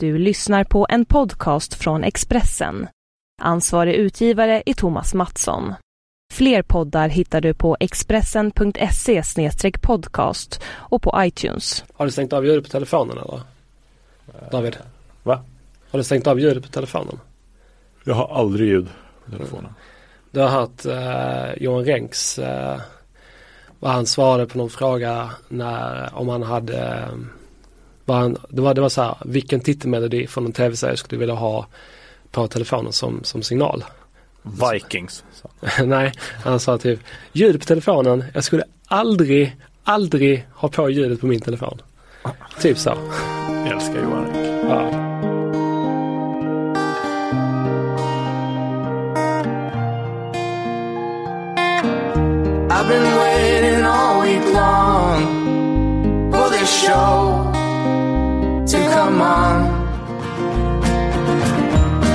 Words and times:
Du 0.00 0.18
lyssnar 0.18 0.64
på 0.64 0.86
en 0.90 1.04
podcast 1.04 1.74
från 1.74 2.04
Expressen. 2.04 2.88
Ansvarig 3.42 3.94
utgivare 3.94 4.62
är 4.66 4.74
Thomas 4.74 5.14
Mattsson. 5.14 5.74
Fler 6.32 6.62
poddar 6.62 7.08
hittar 7.08 7.40
du 7.40 7.54
på 7.54 7.76
expressen.se 7.80 9.22
podcast 9.82 10.62
och 10.66 11.02
på 11.02 11.14
iTunes. 11.16 11.84
Har 11.92 12.04
du 12.04 12.10
stängt 12.12 12.32
av 12.32 12.46
ljudet 12.46 12.64
på 12.64 12.70
telefonen 12.70 13.18
eller? 13.18 13.40
David? 14.50 14.76
Va? 15.22 15.44
Har 15.90 15.98
du 15.98 16.04
stängt 16.04 16.26
av 16.26 16.40
ljudet 16.40 16.62
på 16.62 16.68
telefonen? 16.68 17.20
Jag 18.04 18.14
har 18.14 18.28
aldrig 18.38 18.68
ljud 18.68 18.88
på 19.24 19.30
telefonen. 19.30 19.74
Du 20.30 20.40
har 20.40 20.48
hört 20.48 20.86
eh, 20.86 21.62
Johan 21.62 21.84
Renks 21.84 22.38
eh, 22.38 22.80
vad 23.78 23.90
han 23.90 24.06
svarade 24.06 24.46
på 24.46 24.58
någon 24.58 24.70
fråga 24.70 25.30
när 25.48 26.10
om 26.14 26.28
han 26.28 26.42
hade 26.42 26.78
eh, 26.78 27.08
vad 27.12 27.37
han, 28.14 28.36
det, 28.48 28.62
var, 28.62 28.74
det 28.74 28.80
var 28.80 28.88
så 28.88 29.02
här, 29.02 29.16
vilken 29.24 29.60
titelmelodi 29.60 30.26
från 30.26 30.46
en 30.46 30.52
tv-serie 30.52 30.96
skulle 30.96 31.16
du 31.16 31.18
vilja 31.18 31.34
ha 31.34 31.66
på 32.30 32.48
telefonen 32.48 32.92
som, 32.92 33.20
som 33.24 33.42
signal? 33.42 33.84
Vikings. 34.42 35.24
Nej, 35.84 36.12
han 36.44 36.60
sa 36.60 36.78
typ 36.78 37.00
ljud 37.32 37.60
på 37.60 37.66
telefonen, 37.66 38.24
jag 38.34 38.44
skulle 38.44 38.64
aldrig, 38.86 39.56
aldrig 39.84 40.46
ha 40.54 40.68
på 40.68 40.90
ljudet 40.90 41.20
på 41.20 41.26
min 41.26 41.40
telefon. 41.40 41.82
Typ 42.60 42.78
så. 42.78 42.94
Jag 43.48 43.68
älskar 43.68 44.02
Johan 44.02 44.24
Renck. 44.24 44.64
Ja. 44.70 45.08
I've 52.70 52.88
been 52.88 53.16
waiting 53.16 53.84
all 53.84 54.22
week 54.22 54.54
long 54.54 56.32
for 56.32 56.48
this 56.50 56.86
show 56.86 57.17
on. 59.28 59.62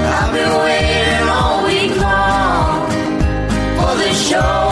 I've 0.05 0.33
been 0.33 0.53
waiting 0.65 1.29
all 1.29 1.65
week 1.67 1.95
long 2.01 2.89
for 3.77 3.97
this 3.97 4.29
show 4.29 4.71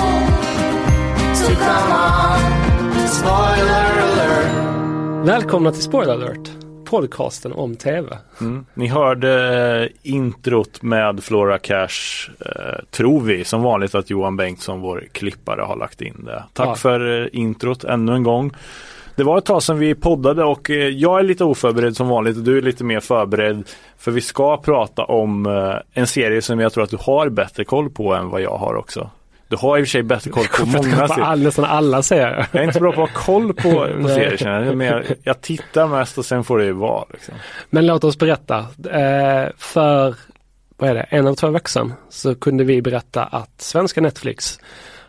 to 1.45 1.55
come 1.55 1.91
on. 1.91 3.07
Spoiler 3.07 4.01
alert. 4.01 5.27
Välkomna 5.27 5.71
till 5.71 5.81
Spoiler 5.81 6.13
alert, 6.13 6.49
podcasten 6.85 7.51
om 7.53 7.75
tv. 7.75 8.17
Mm. 8.41 8.65
Ni 8.73 8.87
hörde 8.87 9.33
eh, 9.81 9.87
introt 10.11 10.81
med 10.81 11.23
Flora 11.23 11.57
Cash, 11.57 12.29
eh, 12.39 12.83
tror 12.91 13.21
vi, 13.21 13.43
som 13.43 13.61
vanligt 13.61 13.95
att 13.95 14.09
Johan 14.09 14.37
Bengtsson, 14.37 14.79
vår 14.81 15.03
klippare, 15.11 15.61
har 15.61 15.75
lagt 15.75 16.01
in 16.01 16.23
det. 16.25 16.43
Tack 16.53 16.67
Ja. 16.67 16.75
för 16.75 17.21
eh, 17.21 17.27
introt 17.33 17.83
ännu 17.83 18.13
en 18.15 18.23
gång. 18.23 18.51
Det 19.15 19.23
var 19.23 19.37
ett 19.37 19.45
tag 19.45 19.63
sedan 19.63 19.79
vi 19.79 19.95
poddade 19.95 20.43
och 20.43 20.69
eh, 20.69 20.87
jag 20.87 21.19
är 21.19 21.23
lite 21.23 21.43
oförberedd 21.43 21.97
som 21.97 22.07
vanligt 22.07 22.37
och 22.37 22.43
du 22.43 22.57
är 22.57 22.61
lite 22.61 22.83
mer 22.83 22.99
förberedd. 22.99 23.63
För 23.97 24.11
vi 24.11 24.21
ska 24.21 24.57
prata 24.57 25.03
om 25.03 25.45
eh, 25.45 26.01
en 26.01 26.07
serie 26.07 26.41
som 26.41 26.59
jag 26.59 26.73
tror 26.73 26.83
att 26.83 26.89
du 26.89 26.97
har 26.99 27.29
bättre 27.29 27.63
koll 27.63 27.89
på 27.89 28.13
än 28.13 28.29
vad 28.29 28.41
jag 28.41 28.57
har 28.57 28.75
också. 28.75 29.09
Du 29.47 29.57
har 29.57 29.77
i 29.77 29.81
och 29.81 29.85
för 29.85 29.91
sig 29.91 30.03
bättre 30.03 30.31
koll 30.31 30.45
på 30.59 30.65
många 30.77 31.07
serier. 31.07 31.25
all, 31.25 31.41
nästan 31.43 31.65
alla 31.65 32.03
serier. 32.03 32.47
Jag 32.51 32.59
är 32.59 32.63
inte 32.63 32.73
så 32.73 32.79
bra 32.79 32.91
på 32.91 33.03
att 33.03 33.09
ha 33.09 33.21
koll 33.21 33.53
på, 33.53 33.71
på 34.01 34.07
serier 34.07 34.37
känner 34.37 34.65
jag. 34.65 34.77
Men 34.77 34.87
jag. 34.87 35.03
Jag 35.23 35.41
tittar 35.41 35.87
mest 35.87 36.17
och 36.17 36.25
sen 36.25 36.43
får 36.43 36.57
det 36.57 36.65
ju 36.65 36.71
vara. 36.71 37.05
Liksom. 37.13 37.33
Men 37.69 37.85
låt 37.85 38.03
oss 38.03 38.17
berätta. 38.17 38.57
Eh, 38.91 39.49
för, 39.57 40.15
vad 40.77 40.89
är 40.89 40.93
det, 40.93 41.01
en 41.01 41.19
eller 41.19 41.35
två 41.35 41.47
veckor 41.47 41.69
sedan 41.69 41.93
så 42.09 42.35
kunde 42.35 42.63
vi 42.63 42.81
berätta 42.81 43.23
att 43.23 43.61
svenska 43.61 44.01
Netflix 44.01 44.59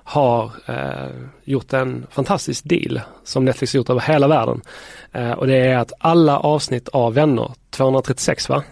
har 0.05 0.53
eh, 0.67 1.09
gjort 1.45 1.73
en 1.73 2.07
fantastisk 2.11 2.65
deal 2.65 3.01
som 3.25 3.45
Netflix 3.45 3.73
har 3.73 3.79
gjort 3.79 3.91
över 3.91 4.01
hela 4.01 4.29
världen. 4.29 4.61
Eh, 5.13 5.33
och 5.33 5.47
det 5.47 5.57
är 5.57 5.79
att 5.79 5.93
alla 5.99 6.39
avsnitt 6.39 6.89
av 6.89 7.15
Vänner, 7.15 7.53
236 7.71 8.49
va? 8.49 8.63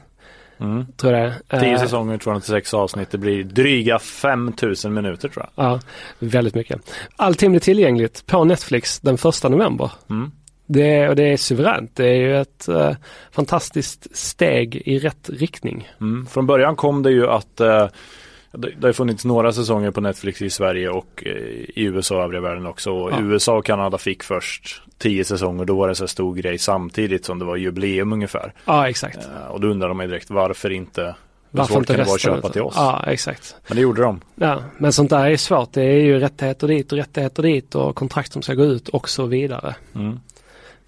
Mm. 0.60 0.86
Tror 0.96 1.12
jag 1.12 1.32
det 1.48 1.56
är. 1.56 1.60
10 1.60 1.72
Eh, 1.72 1.80
säsonger, 1.80 2.18
206 2.18 2.74
avsnitt. 2.74 3.10
Det 3.10 3.18
blir 3.18 3.44
dryga 3.44 3.98
5000 3.98 4.94
minuter 4.94 5.28
tror 5.28 5.46
jag. 5.54 5.64
Ja, 5.64 5.80
väldigt 6.18 6.54
mycket. 6.54 6.80
Allting 7.16 7.50
blir 7.50 7.60
tillgängligt 7.60 8.26
på 8.26 8.44
Netflix 8.44 9.00
den 9.00 9.18
första 9.18 9.48
november. 9.48 9.92
Mm. 10.10 10.32
Det 10.66 11.08
och 11.08 11.16
det 11.16 11.32
är 11.32 11.36
suveränt. 11.36 11.96
Det 11.96 12.08
är 12.08 12.16
ju 12.16 12.40
ett 12.40 12.68
eh, 12.68 12.92
fantastiskt 13.32 14.16
steg 14.16 14.76
i 14.76 14.98
rätt 14.98 15.30
riktning. 15.32 15.88
Mm. 16.00 16.26
Från 16.26 16.46
början 16.46 16.76
kom 16.76 17.02
det 17.02 17.10
ju 17.10 17.28
att 17.28 17.60
eh, 17.60 17.88
det, 18.52 18.70
det 18.80 18.86
har 18.86 18.92
funnits 18.92 19.24
några 19.24 19.52
säsonger 19.52 19.90
på 19.90 20.00
Netflix 20.00 20.42
i 20.42 20.50
Sverige 20.50 20.90
och 20.90 21.22
eh, 21.26 21.32
i 21.76 21.82
USA 21.84 22.16
och 22.16 22.22
övriga 22.22 22.40
världen 22.40 22.66
också. 22.66 22.90
Ja. 22.90 23.20
USA 23.20 23.56
och 23.56 23.64
Kanada 23.64 23.98
fick 23.98 24.22
först 24.22 24.82
10 24.98 25.24
säsonger. 25.24 25.64
Då 25.64 25.76
var 25.76 25.88
det 25.88 25.94
så 25.94 26.02
här 26.02 26.08
stor 26.08 26.34
grej 26.34 26.58
samtidigt 26.58 27.24
som 27.24 27.38
det 27.38 27.44
var 27.44 27.56
jubileum 27.56 28.12
ungefär. 28.12 28.52
Ja, 28.64 28.88
exakt. 28.88 29.16
Eh, 29.16 29.50
och 29.50 29.60
då 29.60 29.68
undrar 29.68 29.88
de 29.88 29.96
mig 29.96 30.06
direkt 30.06 30.30
varför 30.30 30.70
inte 30.70 31.14
Varför 31.50 31.74
svårt 31.74 31.80
inte 31.80 31.94
kan 31.94 32.00
det 32.00 32.06
vara 32.06 32.14
att 32.14 32.20
köpa 32.20 32.48
till 32.48 32.62
oss? 32.62 32.74
Ja, 32.76 33.04
exakt. 33.06 33.56
Men 33.68 33.76
det 33.76 33.82
gjorde 33.82 34.02
de. 34.02 34.20
Ja, 34.34 34.62
men 34.78 34.92
sånt 34.92 35.10
där 35.10 35.30
är 35.30 35.36
svårt. 35.36 35.72
Det 35.72 35.82
är 35.82 36.00
ju 36.00 36.18
rättigheter 36.18 36.68
dit 36.68 36.92
och 36.92 36.98
rättigheter 36.98 37.42
dit 37.42 37.74
och 37.74 37.96
kontrakt 37.96 38.32
som 38.32 38.42
ska 38.42 38.54
gå 38.54 38.64
ut 38.64 38.88
och 38.88 39.08
så 39.08 39.26
vidare. 39.26 39.74
Mm. 39.94 40.20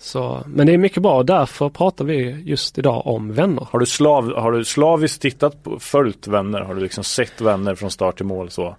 Så, 0.04 0.42
men 0.46 0.66
det 0.66 0.72
är 0.74 0.78
mycket 0.78 1.02
bra. 1.02 1.22
Därför 1.22 1.68
pratar 1.68 2.04
vi 2.04 2.42
just 2.44 2.78
idag 2.78 3.06
om 3.06 3.32
vänner. 3.32 3.68
Har 3.70 3.78
du, 3.78 3.86
slav, 3.86 4.32
har 4.36 4.52
du 4.52 4.64
slaviskt 4.64 5.22
tittat 5.22 5.62
på, 5.62 5.78
följt 5.78 6.26
vänner? 6.26 6.60
Har 6.60 6.74
du 6.74 6.80
liksom 6.80 7.04
sett 7.04 7.40
vänner 7.40 7.74
från 7.74 7.90
start 7.90 8.16
till 8.16 8.26
mål 8.26 8.50
så 8.50 8.76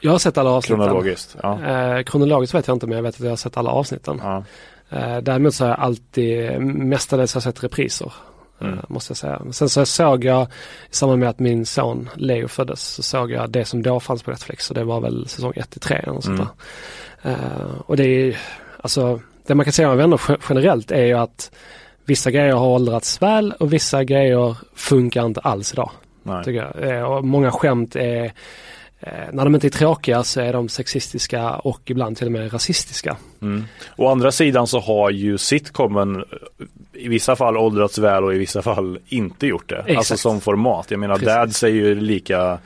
Jag 0.00 0.10
har 0.12 0.18
sett 0.18 0.38
alla 0.38 0.50
avsnitten. 0.50 0.84
kronologiskt? 0.86 1.36
Ja. 1.42 1.64
Eh, 1.64 2.02
kronologiskt 2.02 2.54
vet 2.54 2.66
jag 2.66 2.74
inte 2.74 2.86
men 2.86 2.96
jag 2.96 3.02
vet 3.02 3.14
att 3.14 3.20
jag 3.20 3.28
har 3.30 3.36
sett 3.36 3.56
alla 3.56 3.70
avsnitten. 3.70 4.20
Ja. 4.22 4.44
Eh, 4.90 5.18
däremot 5.18 5.54
så 5.54 5.64
har 5.64 5.68
jag 5.70 5.80
alltid, 5.80 6.60
mestadels 6.60 7.34
har 7.34 7.38
jag 7.38 7.42
sett 7.54 7.64
repriser. 7.64 8.12
Mm. 8.60 8.74
eh, 8.74 8.84
Måste 8.88 9.10
jag 9.10 9.16
säga. 9.16 9.42
Sen 9.52 9.68
så 9.68 9.86
såg 9.86 10.24
jag 10.24 10.42
i 10.90 10.94
samband 10.94 11.20
med 11.20 11.28
att 11.28 11.38
min 11.38 11.66
son 11.66 12.08
Leo 12.14 12.48
föddes 12.48 12.80
så 12.86 13.02
såg 13.02 13.30
jag 13.30 13.50
det 13.50 13.64
som 13.64 13.82
då 13.82 14.00
fanns 14.00 14.22
på 14.22 14.30
Netflix 14.30 14.68
och 14.70 14.74
det 14.74 14.84
var 14.84 15.00
väl 15.00 15.28
säsong 15.28 15.52
1 15.56 15.70
till 15.70 15.80
3 15.80 15.96
eller 15.96 16.20
sånt 16.20 16.40
Mm. 16.40 16.46
Eh, 17.40 17.80
och 17.86 17.96
det 17.96 18.04
är 18.04 18.38
alltså 18.82 19.20
det 19.46 19.54
man 19.54 19.64
kan 19.64 19.72
säga 19.72 19.90
om 19.90 19.96
vänner 19.98 20.20
ge- 20.28 20.36
generellt 20.48 20.90
är 20.90 21.04
ju 21.04 21.12
att 21.14 21.50
vissa 22.04 22.30
grejer 22.30 22.52
har 22.54 22.66
åldrats 22.66 23.22
väl 23.22 23.52
och 23.60 23.72
vissa 23.72 24.04
grejer 24.04 24.56
funkar 24.74 25.26
inte 25.26 25.40
alls 25.40 25.72
idag. 25.72 25.90
Eh, 26.82 27.02
Och 27.02 27.24
många 27.24 27.50
skämt 27.50 27.96
är 27.96 28.24
eh, 29.00 29.12
när 29.32 29.44
de 29.44 29.54
inte 29.54 29.66
är 29.66 29.70
tråkiga 29.70 30.22
så 30.24 30.40
är 30.40 30.52
de 30.52 30.68
sexistiska 30.68 31.50
och 31.54 31.80
ibland 31.84 32.16
till 32.16 32.26
och 32.26 32.32
med 32.32 32.52
rasistiska. 32.54 33.16
Mm. 33.42 33.64
Å 33.96 34.08
andra 34.08 34.32
sidan 34.32 34.66
så 34.66 34.80
har 34.80 35.10
ju 35.10 35.38
sitcomen 35.38 36.16
eh, 36.16 36.22
i 36.92 37.08
vissa 37.08 37.36
fall 37.36 37.56
åldrats 37.56 37.98
väl 37.98 38.24
och 38.24 38.34
i 38.34 38.38
vissa 38.38 38.62
fall 38.62 38.98
inte 39.08 39.46
gjort 39.46 39.68
det. 39.68 39.76
Exakt. 39.78 39.98
Alltså 39.98 40.16
som 40.16 40.40
format. 40.40 40.90
Jag 40.90 41.00
menar 41.00 41.14
Precis. 41.14 41.28
Dads 41.34 41.62
är 41.62 41.68
ju 41.68 41.94
lika 41.94 42.58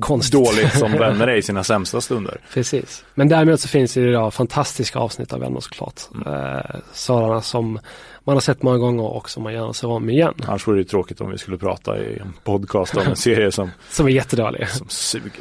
Konstigt. 0.00 0.32
dåligt 0.32 0.78
som 0.78 0.92
vänner 0.98 1.26
är 1.28 1.36
i 1.36 1.42
sina 1.42 1.64
sämsta 1.64 2.00
stunder. 2.00 2.40
Precis. 2.52 3.04
Men 3.14 3.28
däremot 3.28 3.60
så 3.60 3.68
finns 3.68 3.94
det 3.94 4.00
idag 4.00 4.34
fantastiska 4.34 4.98
avsnitt 4.98 5.32
av 5.32 5.40
Vänner 5.40 5.60
såklart. 5.60 6.00
Eh, 6.26 6.80
sådana 6.92 7.42
som 7.42 7.78
man 8.24 8.36
har 8.36 8.40
sett 8.40 8.62
många 8.62 8.78
gånger 8.78 9.04
och 9.04 9.30
som 9.30 9.42
man 9.42 9.52
gärna 9.52 9.72
ser 9.72 9.88
om 9.88 10.10
igen. 10.10 10.34
Annars 10.46 10.66
vore 10.66 10.78
det 10.78 10.84
tråkigt 10.84 11.20
om 11.20 11.30
vi 11.30 11.38
skulle 11.38 11.58
prata 11.58 11.98
i 11.98 12.18
en 12.18 12.32
podcast 12.44 12.96
om 12.96 13.02
en 13.06 13.16
serie 13.16 13.52
som, 13.52 13.70
Som 13.90 14.06
är 14.06 14.10
jättedåliga. 14.10 14.66
som 14.66 14.88
suger. 14.88 15.32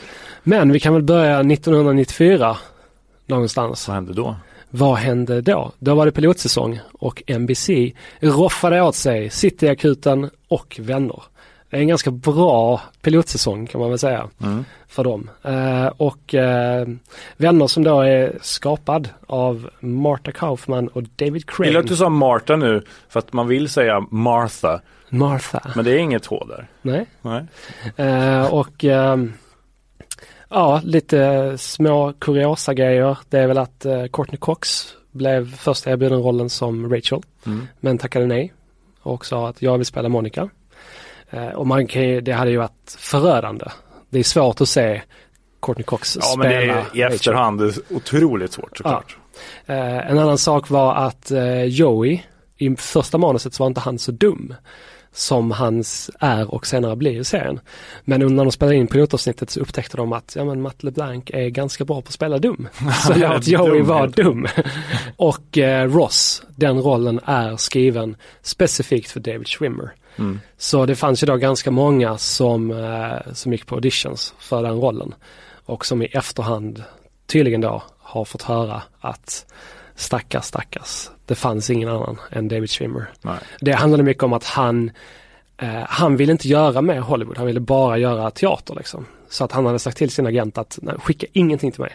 Men 0.43 0.71
vi 0.71 0.79
kan 0.79 0.93
väl 0.93 1.03
börja 1.03 1.39
1994 1.39 2.57
någonstans. 3.25 3.87
Vad 3.87 3.95
hände 3.95 4.13
då? 4.13 4.35
Vad 4.69 4.95
hände 4.97 5.41
då? 5.41 5.71
Då 5.79 5.95
var 5.95 6.05
det 6.05 6.11
pilotsäsong 6.11 6.79
och 6.93 7.23
NBC 7.39 7.69
roffade 8.19 8.81
åt 8.81 8.95
sig 8.95 9.29
Cityakuten 9.29 10.29
och 10.47 10.77
Vänner. 10.81 11.23
Det 11.73 11.77
är 11.79 11.81
en 11.81 11.87
ganska 11.87 12.11
bra 12.11 12.81
pilotsäsong 13.01 13.67
kan 13.67 13.81
man 13.81 13.89
väl 13.89 13.99
säga 13.99 14.29
Mm. 14.43 14.65
för 14.87 15.03
dem. 15.03 15.29
Eh, 15.43 15.87
och 15.97 16.33
eh, 16.35 16.87
Vänner 17.37 17.67
som 17.67 17.83
då 17.83 18.01
är 18.01 18.37
skapad 18.41 19.09
av 19.27 19.69
Marta 19.79 20.31
Kaufman 20.31 20.87
och 20.87 21.03
David 21.03 21.43
Jag 21.57 21.65
gillar 21.65 21.71
Crane. 21.71 21.79
att 21.79 21.87
du 21.87 21.95
sa 21.95 22.09
Marta 22.09 22.55
nu 22.55 22.81
för 23.09 23.19
att 23.19 23.33
man 23.33 23.47
vill 23.47 23.69
säga 23.69 24.05
Martha. 24.11 24.81
Martha. 25.09 25.71
Men 25.75 25.85
det 25.85 25.91
är 25.91 25.97
inget 25.97 26.25
H 26.25 26.45
där. 26.47 26.67
Nej. 26.81 27.05
Nej. 27.21 27.45
Eh, 28.07 28.53
och 28.53 28.83
ehm, 28.83 29.33
ja, 30.49 30.81
lite 30.83 31.53
små 31.57 32.13
kuriosa 32.19 32.73
grejer. 32.73 33.17
Det 33.29 33.39
är 33.39 33.47
väl 33.47 33.57
att 33.57 33.85
eh, 33.85 34.05
Courtney 34.05 34.37
Cox 34.37 34.87
blev 35.11 35.55
först 35.55 35.87
erbjuden 35.87 36.19
rollen 36.23 36.49
som 36.49 36.93
Rachel. 36.93 37.21
Mm. 37.45 37.67
men 37.79 37.97
tackade 37.97 38.25
nej. 38.25 38.53
Och 39.01 39.25
sa 39.25 39.47
att 39.49 39.61
jag 39.61 39.77
vill 39.77 39.85
spela 39.85 40.09
Monica. 40.09 40.49
Eh, 41.33 41.47
och 41.49 41.67
man 41.67 41.87
kan 41.87 42.03
ju, 42.03 42.21
det 42.21 42.31
hade 42.31 42.51
ju 42.51 42.57
varit 42.57 42.95
förödande. 42.97 43.65
Det 44.09 44.19
är 44.19 44.23
svårt 44.23 44.61
att 44.61 44.69
se 44.69 45.01
Courtney 45.61 45.83
Cox 45.83 46.17
Ja 46.21 46.35
men 46.37 46.47
spela 46.47 46.65
det 46.65 46.71
är 46.71 46.85
i 46.97 47.01
efterhand 47.01 47.61
är 47.61 47.73
otroligt 47.89 48.53
svårt 48.53 48.77
såklart. 48.77 49.17
Eh, 49.65 49.97
en 50.11 50.19
annan 50.19 50.37
sak 50.37 50.69
var 50.69 50.95
att 50.95 51.31
eh, 51.31 51.63
Joey, 51.63 52.19
i 52.57 52.75
första 52.75 53.17
manuset 53.17 53.53
så 53.53 53.63
var 53.63 53.67
inte 53.67 53.81
han 53.81 53.99
så 53.99 54.11
dum 54.11 54.53
som 55.15 55.51
hans 55.51 56.11
är 56.19 56.53
och 56.53 56.67
senare 56.67 56.95
blir 56.95 57.19
i 57.19 57.23
serien. 57.23 57.59
Men 58.03 58.35
när 58.35 58.43
de 58.43 58.51
spelade 58.51 58.75
in 58.77 58.87
pilotavsnittet 58.87 59.49
så 59.49 59.59
upptäckte 59.59 59.97
de 59.97 60.13
att 60.13 60.33
ja, 60.35 60.45
men 60.45 60.61
Matt 60.61 60.83
LeBlanc 60.83 61.23
är 61.27 61.49
ganska 61.49 61.85
bra 61.85 62.01
på 62.01 62.07
att 62.07 62.13
spela 62.13 62.37
dum. 62.37 62.67
Så 63.07 63.13
Ja, 63.19 63.33
att 63.35 63.47
Joey 63.47 63.77
dum, 63.77 63.87
var 63.87 63.99
helt. 63.99 64.15
dum. 64.15 64.47
och 65.15 65.57
eh, 65.57 65.89
Ross, 65.91 66.43
den 66.55 66.81
rollen 66.81 67.19
är 67.25 67.57
skriven 67.57 68.15
specifikt 68.41 69.11
för 69.11 69.19
David 69.19 69.47
Schwimmer. 69.47 69.93
Mm. 70.15 70.39
Så 70.57 70.85
det 70.85 70.95
fanns 70.95 71.23
ju 71.23 71.27
då 71.27 71.35
ganska 71.37 71.71
många 71.71 72.17
som, 72.17 72.71
eh, 72.71 73.33
som 73.33 73.51
gick 73.51 73.65
på 73.65 73.75
auditions 73.75 74.33
för 74.39 74.63
den 74.63 74.81
rollen. 74.81 75.13
Och 75.65 75.85
som 75.85 76.01
i 76.01 76.05
efterhand 76.05 76.83
tydligen 77.25 77.61
då 77.61 77.83
har 77.99 78.25
fått 78.25 78.41
höra 78.41 78.81
att 78.99 79.45
stackars, 79.95 80.43
stackars, 80.45 81.09
det 81.25 81.35
fanns 81.35 81.69
ingen 81.69 81.89
annan 81.89 82.19
än 82.31 82.47
David 82.47 82.69
Schwimmer. 82.69 83.11
Nej. 83.21 83.37
Det 83.61 83.71
handlade 83.71 84.03
mycket 84.03 84.23
om 84.23 84.33
att 84.33 84.43
han, 84.43 84.91
eh, 85.57 85.83
han 85.87 86.17
ville 86.17 86.31
inte 86.31 86.47
göra 86.47 86.81
mer 86.81 86.99
Hollywood, 86.99 87.37
han 87.37 87.45
ville 87.45 87.59
bara 87.59 87.97
göra 87.97 88.31
teater 88.31 88.75
liksom. 88.75 89.05
Så 89.29 89.43
att 89.43 89.51
han 89.51 89.65
hade 89.65 89.79
sagt 89.79 89.97
till 89.97 90.11
sin 90.11 90.27
agent 90.27 90.57
att 90.57 90.79
nej, 90.81 90.95
skicka 90.99 91.27
ingenting 91.33 91.71
till 91.71 91.81
mig. 91.81 91.91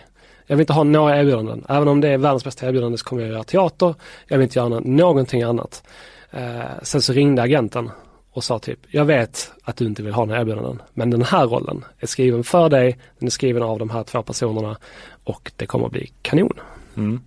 Jag 0.47 0.56
vill 0.56 0.62
inte 0.62 0.73
ha 0.73 0.85
några 0.85 1.20
erbjudanden. 1.20 1.65
Även 1.69 1.88
om 1.88 2.00
det 2.00 2.09
är 2.09 2.19
världens 2.19 2.44
bästa 2.44 2.67
erbjudande 2.67 2.99
så 2.99 3.05
kommer 3.05 3.23
jag 3.23 3.31
göra 3.31 3.44
teater. 3.44 3.94
Jag 4.26 4.38
vill 4.38 4.44
inte 4.44 4.59
göra 4.59 4.69
nå- 4.69 4.81
någonting 4.81 5.43
annat. 5.43 5.82
Eh, 6.31 6.61
sen 6.82 7.03
så 7.03 7.12
ringde 7.12 7.43
agenten 7.43 7.91
och 8.38 8.44
sa 8.44 8.58
typ, 8.58 8.79
jag 8.90 9.05
vet 9.05 9.52
att 9.62 9.76
du 9.76 9.87
inte 9.87 10.02
vill 10.02 10.12
ha 10.12 10.25
några 10.25 10.40
erbjudanden. 10.40 10.82
Men 10.94 11.11
den 11.11 11.23
här 11.23 11.46
rollen 11.46 11.85
är 11.99 12.06
skriven 12.06 12.44
för 12.44 12.69
dig, 12.69 12.99
den 13.19 13.26
är 13.26 13.31
skriven 13.31 13.62
av 13.62 13.79
de 13.79 13.90
här 13.90 14.02
två 14.05 14.23
personerna 14.23 14.76
och 15.25 15.52
det 15.56 15.67
kommer 15.67 15.87
att 15.87 15.93
bli 15.93 16.11
kanon. 16.23 16.52
Mm. 16.96 17.20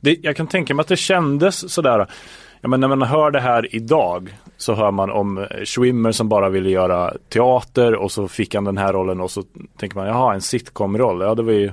Det, 0.00 0.16
jag 0.22 0.36
kan 0.36 0.46
tänka 0.46 0.74
mig 0.74 0.80
att 0.82 0.88
det 0.88 0.96
kändes 0.96 1.72
sådär. 1.72 2.06
Ja, 2.60 2.68
men 2.68 2.80
när 2.80 2.88
man 2.88 3.02
hör 3.02 3.30
det 3.30 3.40
här 3.40 3.74
idag 3.74 4.36
så 4.56 4.74
hör 4.74 4.90
man 4.90 5.10
om 5.10 5.38
eh, 5.38 5.44
Schwimmer 5.64 6.12
som 6.12 6.28
bara 6.28 6.48
ville 6.48 6.70
göra 6.70 7.14
teater 7.28 7.94
och 7.94 8.12
så 8.12 8.28
fick 8.28 8.54
han 8.54 8.64
den 8.64 8.78
här 8.78 8.92
rollen 8.92 9.20
och 9.20 9.30
så 9.30 9.42
tänker 9.78 9.96
man 9.96 10.06
jaha 10.06 10.34
en 10.34 10.40
sitcom-roll. 10.40 11.20
Ja 11.20 11.34
det 11.34 11.42
var 11.42 11.52
ju 11.52 11.70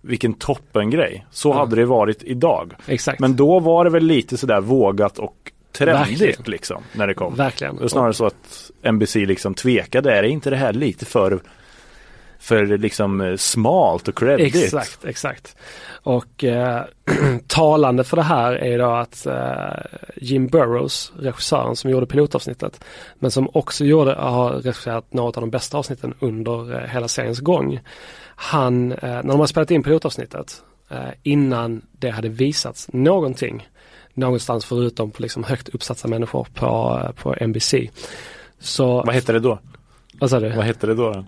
vilken 0.00 0.34
toppengrej. 0.34 1.26
Så 1.30 1.48
Mm. 1.50 1.58
hade 1.60 1.76
det 1.76 1.84
varit 1.84 2.22
idag. 2.22 2.72
Exakt. 2.86 3.20
Men 3.20 3.36
då 3.36 3.60
var 3.60 3.84
det 3.84 3.90
väl 3.90 4.04
lite 4.04 4.36
sådär 4.36 4.60
vågat 4.60 5.18
och 5.18 5.52
trendigt 5.78 6.20
Verkligen. 6.20 6.42
liksom 6.46 6.82
när 6.92 7.06
det 7.06 7.14
kom. 7.14 7.34
Verkligen. 7.34 7.74
Det 7.76 7.80
var 7.80 7.88
snarare 7.88 8.14
så 8.14 8.26
att 8.26 8.70
NBC 8.92 9.16
liksom 9.16 9.54
tvekade. 9.54 10.12
Är 10.12 10.22
det 10.22 10.28
inte 10.28 10.50
det 10.50 10.56
här 10.56 10.72
lite 10.72 11.04
för 11.04 11.40
för 12.38 12.78
liksom 12.78 13.20
eh, 13.20 13.36
smalt 13.36 14.08
och 14.08 14.18
creddigt? 14.18 14.56
Exakt, 14.56 15.04
exakt. 15.04 15.56
Och 16.02 16.44
eh, 16.44 16.84
talande 17.46 18.04
för 18.04 18.16
det 18.16 18.22
här 18.22 18.52
är 18.52 18.78
då 18.78 18.90
att 18.90 19.26
eh, 19.26 20.00
Jim 20.16 20.46
Burrows, 20.46 21.12
regissören 21.18 21.76
som 21.76 21.90
gjorde 21.90 22.06
pilotavsnittet, 22.06 22.84
men 23.18 23.30
som 23.30 23.48
också 23.52 23.84
gjorde, 23.84 24.14
har 24.14 24.50
regisserat 24.50 25.12
några 25.12 25.28
av 25.28 25.32
de 25.32 25.50
bästa 25.50 25.78
avsnitten 25.78 26.14
under 26.20 26.74
eh, 26.74 26.88
hela 26.88 27.08
seriens 27.08 27.40
gång. 27.40 27.80
Han, 28.36 28.92
eh, 28.92 28.98
när 29.02 29.22
de 29.22 29.40
har 29.40 29.46
spelat 29.46 29.70
in 29.70 29.82
pilotavsnittet, 29.82 30.62
eh, 30.90 31.08
innan 31.22 31.82
det 31.92 32.10
hade 32.10 32.28
visats 32.28 32.88
någonting, 32.92 33.68
någonstans 34.16 34.64
förutom 34.64 35.10
på 35.10 35.22
liksom 35.22 35.44
högt 35.44 35.68
uppsatta 35.68 36.08
människor 36.08 36.46
på, 36.54 37.00
på 37.22 37.34
NBC. 37.46 37.74
Så, 38.58 38.86
Vad 39.02 39.14
hette 39.14 39.32
det 39.32 39.40
då? 39.40 39.58
vad 40.20 40.30
sa 40.30 40.40
du? 40.40 40.48
Vad 40.48 40.64
hette 40.64 40.86
det 40.86 40.94
då? 40.94 41.12
då? 41.12 41.24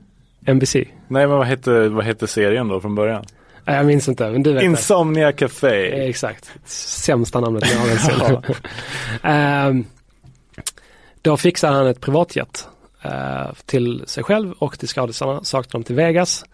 NBC? 0.52 0.74
Nej 1.08 1.26
men 1.26 1.30
vad 1.30 1.46
hette, 1.46 1.88
vad 1.88 2.04
hette 2.04 2.26
serien 2.26 2.68
då 2.68 2.80
från 2.80 2.94
början? 2.94 3.24
Nej, 3.64 3.76
jag 3.76 3.86
minns 3.86 4.08
inte, 4.08 4.30
men 4.30 4.42
du 4.42 4.52
vet 4.52 4.60
det. 4.60 4.66
Insomnia 4.66 5.32
Café. 5.32 5.90
Eh, 6.02 6.08
Exakt. 6.08 6.50
Sämsta 6.64 7.40
namnet 7.40 7.64
någonsin. 7.78 8.54
Ehm, 9.22 9.84
då 11.22 11.36
fixade 11.36 11.76
han 11.76 11.86
ett 11.86 12.00
privatjet 12.00 12.68
eh, 13.02 13.46
till 13.66 14.02
sig 14.06 14.24
själv 14.24 14.52
och 14.58 14.78
till 14.78 14.88
skådisarna. 14.88 15.44
Så 15.44 15.58
åkte 15.58 15.72
de 15.72 15.84
till 15.84 15.94
Vegas. 15.94 16.44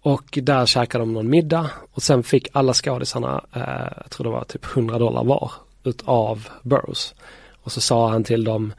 Och 0.00 0.38
där 0.42 0.66
käkade 0.66 1.02
de 1.02 1.12
någon 1.12 1.30
middag 1.30 1.70
och 1.92 2.02
sen 2.02 2.22
fick 2.22 2.48
alla 2.52 2.74
skådisarna, 2.74 3.44
eh, 3.52 3.62
jag 3.96 4.10
tror 4.10 4.24
det 4.24 4.30
var 4.30 4.44
typ 4.44 4.64
100 4.76 4.98
dollar 4.98 5.24
var, 5.24 5.52
utav 5.84 6.48
Burroughs. 6.62 7.14
Och 7.62 7.72
så 7.72 7.80
sa 7.80 8.10
han 8.10 8.24
till 8.24 8.44
dem 8.44 8.72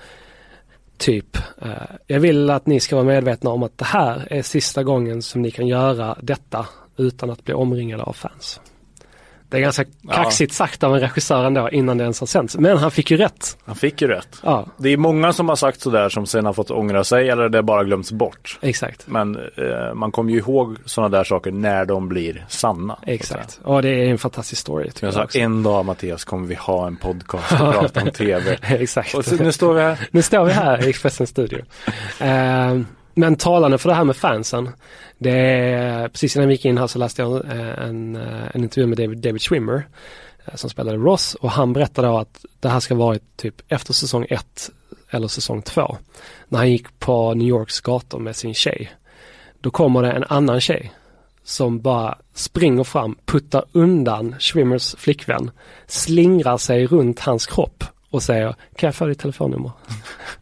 typ, 0.98 1.38
eh, 1.62 1.96
jag 2.07 2.19
vill 2.19 2.50
att 2.50 2.66
ni 2.66 2.80
ska 2.80 2.96
vara 2.96 3.06
medvetna 3.06 3.50
om 3.50 3.63
att 3.63 3.78
det 3.78 3.86
här 3.86 4.28
är 4.30 4.42
sista 4.42 4.84
gången 4.84 5.22
som 5.22 5.42
ni 5.42 5.51
kan 5.51 5.68
göra 5.68 6.18
detta 6.22 6.68
utan 6.98 7.30
att 7.30 7.44
bli 7.44 7.54
omringade 7.54 8.04
av 8.04 8.13
fans. 8.13 8.62
Det 9.50 9.57
är 9.57 9.62
ganska 9.62 9.86
kaxigt 10.12 10.54
sagt 10.54 10.84
av 10.84 10.94
en 10.96 11.00
regissör 11.01 11.44
ändå 11.46 11.69
innan 11.69 11.98
det 11.98 12.04
ens 12.04 12.19
har 12.19 12.28
sänts. 12.28 12.57
Men 12.57 12.78
han 12.78 12.92
fick 12.92 13.12
ju 13.12 13.18
rätt. 13.18 13.57
Han 13.66 13.75
fick 13.75 14.01
ju 14.01 14.07
rätt. 14.07 14.40
Ja, 14.44 14.66
Det 14.78 14.90
är 14.90 14.98
många 14.98 15.34
som 15.34 15.50
har 15.50 15.56
sagt 15.56 15.81
sådär 15.81 16.10
som 16.10 16.25
sen 16.25 16.46
har 16.46 16.54
fått 16.54 16.72
ångra 16.72 17.04
sig 17.04 17.30
eller 17.30 17.50
det 17.50 17.63
bara 17.63 17.84
glömts 17.84 18.12
bort. 18.12 18.60
exakt. 18.62 19.07
Men 19.07 19.36
eh, 19.36 19.94
man 19.94 20.12
kommer 20.12 20.31
ju 20.31 20.38
ihåg 20.38 20.78
sådana 20.86 21.18
där 21.18 21.24
saker 21.24 21.51
när 21.51 21.86
de 21.86 22.10
blir 22.10 22.46
sanna. 22.50 23.00
Exakt. 23.06 23.60
Och 23.63 23.81
det 23.81 23.90
är 23.90 24.10
en 24.12 24.18
fantastisk 24.18 24.62
story. 24.62 24.90
Jag 25.01 25.13
sa 25.13 25.28
en 25.34 25.63
dag 25.63 25.86
Mattias 25.86 26.24
kommer 26.25 26.48
vi 26.48 26.56
ha 26.56 26.88
en 26.88 26.96
podcast 26.96 27.51
och 27.51 27.57
prata 27.74 28.01
om 28.01 28.12
tv. 28.12 28.57
Exakt. 28.62 29.13
Och 29.16 29.25
så, 29.25 29.36
nu 29.36 29.51
står 29.51 29.74
vi 29.74 29.81
här. 29.81 30.00
Nu 30.12 30.22
står 30.22 30.46
vi 30.46 30.51
här 30.51 30.86
i 30.86 30.90
Expressens 30.90 31.30
studio. 31.30 31.60
Eh, 32.19 32.80
men 33.13 33.35
talande 33.35 33.77
för 33.77 33.89
det 33.89 33.95
här 33.95 34.03
med 34.03 34.15
fansen. 34.15 34.69
Det 35.17 35.39
är, 35.39 36.07
precis 36.07 36.35
innan 36.35 36.47
vi 36.47 36.53
gick 36.53 36.65
in 36.65 36.77
här 36.77 36.88
så 36.88 37.00
läste 37.00 37.21
jag 37.21 37.45
eh, 37.45 37.88
en, 37.88 38.15
eh, 38.15 38.56
en 38.56 38.63
intervju 38.63 38.88
med 38.88 38.97
David, 38.97 39.17
David 39.17 39.41
Schwimmer 39.41 39.88
eh, 40.45 40.56
som 40.56 40.69
spelade 40.69 40.97
Ross 40.97 41.35
och 41.35 41.51
han 41.51 41.73
berättade 41.73 42.07
då 42.07 42.17
att 42.17 42.45
det 42.59 42.69
här 42.69 42.79
ska 42.79 42.95
varit 42.95 43.38
typ 43.38 43.56
efter 43.67 43.94
säsong 43.94 44.25
1 44.29 44.69
eller 45.09 45.27
säsong 45.27 45.61
2. 45.61 45.97
När 46.47 46.59
han 46.59 46.71
gick 46.71 47.00
på 47.00 47.33
New 47.33 47.47
Yorks 47.47 47.81
gator 47.81 48.19
med 48.19 48.35
sin 48.35 48.53
tjej. 48.53 48.91
Då 49.62 49.71
kommer 49.71 50.01
det 50.01 50.12
en 50.12 50.25
annan 50.29 50.62
tjej 50.62 50.91
som 51.44 51.79
bara 51.79 52.17
springer 52.33 52.83
fram, 52.83 53.17
puttar 53.25 53.65
undan 53.71 54.35
Schwimmers 54.39 54.95
flickvän, 54.95 55.51
slingrar 55.88 56.57
sig 56.57 56.88
runt 56.88 57.19
hans 57.19 57.47
kropp 57.47 57.83
och 58.09 58.23
säger 58.23 58.55
kan 58.75 58.88
jag 58.88 58.95
få 58.95 59.05
ditt 59.05 59.19
telefonnummer? 59.19 59.71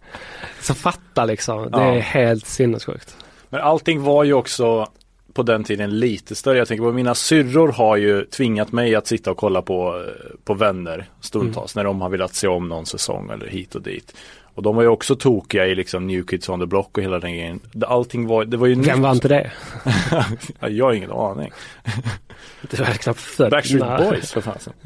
Så 0.62 0.74
fatta 0.74 1.26
liksom, 1.26 1.72
det 1.72 1.78
är 1.78 1.94
Ja. 1.96 2.00
helt 2.02 2.46
sinnessjukt. 2.48 3.16
Men 3.50 3.62
allting 3.62 4.02
var 4.04 4.24
ju 4.24 4.34
också 4.34 4.88
på 5.34 5.44
den 5.44 5.64
tiden 5.64 6.00
lite 6.00 6.36
större. 6.36 6.58
Jag 6.58 6.68
tänker 6.68 6.84
på 6.84 6.92
mina 6.92 7.16
syrror 7.16 7.72
har 7.72 7.98
ju 7.98 8.26
tvingat 8.26 8.72
mig 8.72 8.96
att 8.96 9.08
sitta 9.08 9.32
och 9.32 9.38
kolla 9.38 9.62
på, 9.62 10.04
eh, 10.08 10.36
på 10.44 10.54
vänner 10.54 11.06
stundtals 11.22 11.76
när 11.76 11.84
de 11.84 12.02
har 12.02 12.10
velat 12.10 12.36
se 12.36 12.48
om 12.48 12.70
någon 12.70 12.86
säsong 12.86 13.30
eller 13.34 13.48
hit 13.48 13.76
och 13.76 13.82
dit. 13.82 14.14
Och 14.54 14.64
de 14.64 14.76
var 14.76 14.84
ju 14.84 14.90
också 14.90 15.16
tokiga 15.16 15.66
i 15.68 15.76
liksom 15.76 16.08
New 16.08 16.24
Kids 16.26 16.50
on 16.50 16.60
the 16.60 16.66
Block 16.66 16.98
och 16.98 17.04
hela 17.04 17.20
den 17.20 17.32
grejen. 17.34 17.60
Allting 17.88 18.28
var, 18.28 18.46
det 18.46 18.58
var 18.58 18.68
ju 18.68 18.76
Vem 18.76 18.84
nytt. 18.96 19.04
var 19.04 19.12
inte 19.12 19.28
det? 19.28 19.52
Ja, 20.60 20.70
Jag 20.70 20.86
har 20.86 20.94
ingen 20.94 21.12
aning. 21.12 21.52
Det 22.62 22.80
var 22.80 22.86
knappt. 22.86 23.38
Backstreet. 23.52 24.10
Boys 24.10 24.32
för 24.32 24.42
fasen. 24.42 24.74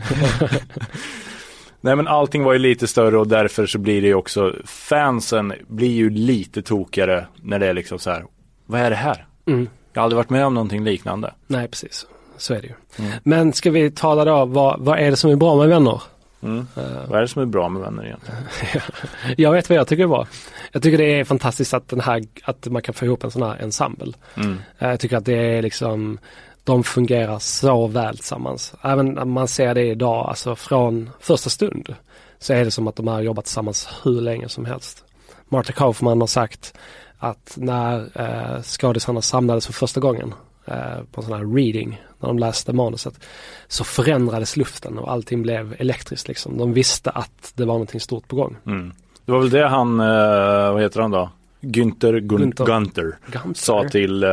Nej 1.81 1.95
men 1.95 2.07
allting 2.07 2.43
var 2.43 2.53
ju 2.53 2.59
lite 2.59 2.87
större 2.87 3.17
och 3.17 3.27
därför 3.27 3.65
så 3.65 3.77
blir 3.79 4.01
det 4.01 4.07
ju 4.07 4.13
också 4.13 4.55
fansen 4.65 5.53
blir 5.67 5.91
ju 5.91 6.09
lite 6.09 6.61
tokigare 6.61 7.25
när 7.41 7.59
det 7.59 7.67
är 7.67 7.73
liksom 7.73 7.99
så 7.99 8.09
här. 8.11 8.23
Vad 8.65 8.81
är 8.81 8.89
det 8.89 8.95
här? 8.95 9.25
Mm. 9.45 9.69
Jag 9.93 10.01
har 10.01 10.03
aldrig 10.03 10.17
varit 10.17 10.29
med 10.29 10.45
om 10.45 10.53
någonting 10.53 10.83
liknande. 10.83 11.33
Nej, 11.47 11.67
precis. 11.67 12.07
Så 12.37 12.53
är 12.53 12.61
det 12.61 12.67
ju. 12.67 12.73
Mm. 13.05 13.11
Men 13.23 13.53
ska 13.53 13.71
vi 13.71 13.91
tala 13.91 14.25
då, 14.25 14.45
vad, 14.45 14.79
vad 14.79 14.99
är 14.99 15.09
det 15.09 15.15
som 15.15 15.31
är 15.31 15.35
bra 15.35 15.55
med 15.55 15.67
vänner? 15.69 16.01
Mm. 16.43 16.67
Eh, 16.77 16.83
Vad 17.07 17.17
är 17.17 17.21
det 17.21 17.27
som 17.27 17.41
är 17.41 17.45
bra 17.45 17.69
med 17.69 17.81
vänner 17.81 18.05
egentligen? 18.05 18.41
jag 19.37 19.51
vet 19.51 19.69
vad 19.69 19.77
jag 19.77 19.87
tycker 19.87 20.03
är 20.03 20.07
bra. 20.07 20.27
Jag 20.71 20.83
tycker 20.83 20.97
det 20.97 21.19
är 21.19 21.23
fantastiskt 21.23 21.73
att, 21.73 21.89
den 21.89 21.99
här, 22.01 22.23
att 22.43 22.67
man 22.67 22.81
kan 22.81 22.93
få 22.93 23.05
ihop 23.05 23.23
en 23.23 23.31
sån 23.31 23.41
här 23.41 23.57
ensemble. 23.61 24.13
Mm. 24.35 24.57
Eh, 24.79 24.89
Jag 24.89 24.99
tycker 24.99 25.17
att 25.17 25.25
det 25.25 25.33
är 25.57 25.61
liksom, 25.61 26.19
de 26.63 26.83
fungerar 26.83 27.39
så 27.39 27.87
väl 27.87 28.17
tillsammans. 28.17 28.73
Även 28.81 29.13
när 29.13 29.25
man 29.25 29.47
ser 29.47 29.75
det 29.75 29.85
idag, 29.85 30.29
alltså 30.29 30.55
från 30.55 31.09
första 31.19 31.49
stund, 31.49 31.95
så 32.39 32.53
är 32.53 32.65
det 32.65 32.71
som 32.71 32.87
att 32.87 32.95
de 32.95 33.07
har 33.07 33.21
jobbat 33.21 33.45
tillsammans 33.45 33.89
hur 34.03 34.21
länge 34.21 34.49
som 34.49 34.65
helst. 34.65 35.05
Marta 35.49 35.73
Kaufman 35.73 36.19
har 36.21 36.27
sagt 36.27 36.73
att 37.17 37.53
när 37.57 38.09
eh, 38.15 38.61
skådisarna 38.61 39.21
samlades 39.21 39.65
för 39.65 39.73
första 39.73 39.99
gången 39.99 40.33
eh, 40.65 41.03
på 41.11 41.21
en 41.21 41.27
sån 41.27 41.37
här 41.37 41.55
reading, 41.55 42.01
när 42.19 42.27
de 42.27 42.39
läste 42.39 42.73
manuset, 42.73 43.19
så 43.67 43.83
förändrades 43.83 44.57
luften 44.57 44.97
och 44.97 45.11
allting 45.11 45.41
blev 45.41 45.75
elektriskt 45.79 46.27
liksom. 46.27 46.57
De 46.57 46.73
visste 46.73 47.09
att 47.09 47.53
det 47.55 47.65
var 47.65 47.73
någonting 47.73 47.99
stort 47.99 48.27
på 48.27 48.35
gång. 48.35 48.57
Mm. 48.65 48.93
Det 49.25 49.31
var 49.31 49.39
väl 49.39 49.49
det 49.49 49.67
han, 49.67 49.99
eh, 49.99 50.73
vad 50.73 50.81
heter 50.81 51.01
han 51.01 51.11
då? 51.11 51.29
Günther, 51.61 52.13
Gun- 52.19 52.51
Gunther. 52.51 53.17
Gunther. 53.31 53.53
sa 53.53 53.89
till 53.89 54.23
eh, 54.23 54.29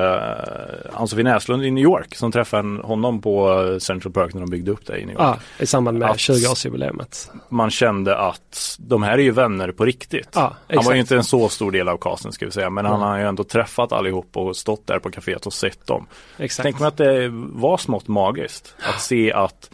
Ann-Sofie 0.92 1.25
Näslund 1.25 1.64
i 1.64 1.70
New 1.70 1.85
York 1.85 2.14
som 2.14 2.32
träffade 2.32 2.82
honom 2.82 3.20
på 3.20 3.62
eh, 3.62 3.78
Central 3.78 4.12
Park 4.12 4.35
när 4.35 4.40
de 4.40 4.50
byggde 4.50 4.70
upp 4.70 4.87
det 4.87 4.99
i 4.99 5.00
New 5.06 5.14
York. 5.14 5.20
Ja, 5.23 5.38
i 5.58 5.66
samband 5.66 5.99
med 5.99 6.11
Att- 6.11 6.16
20-årsjubileumet. 6.16 7.30
Man 7.49 7.70
kände 7.70 8.16
att 8.18 8.76
de 8.78 9.02
här 9.02 9.12
är 9.12 9.23
ju 9.23 9.30
vänner 9.30 9.73
på 9.73 9.85
riktigt. 9.85 10.28
Ja, 10.35 10.56
han 10.75 10.85
var 10.85 10.94
ju 10.94 11.00
inte 11.00 11.16
en 11.16 11.25
så 11.25 11.49
stor 11.49 11.70
del 11.73 11.88
av 11.88 11.97
casten 11.99 12.32
ska 12.32 12.44
vi 12.47 12.52
säga 12.52 12.70
men 12.70 12.85
han 12.85 12.94
Mm. 12.94 13.08
har 13.08 13.18
ju 13.18 13.25
ändå 13.25 13.44
träffat 13.44 13.92
allihop 13.92 14.37
och 14.37 14.56
stått 14.56 14.87
där 14.87 14.99
på 14.99 15.11
kaféet 15.11 15.47
och 15.47 15.52
sett 15.52 15.87
dem. 15.87 16.06
Exakt. 16.38 16.62
Tänk 16.64 16.78
mig 16.78 16.88
att 16.88 16.97
det 16.97 17.28
var 17.52 17.76
smått 17.76 18.08
magiskt 18.08 18.75
att 18.94 19.00
se 19.00 19.32
att 19.32 19.70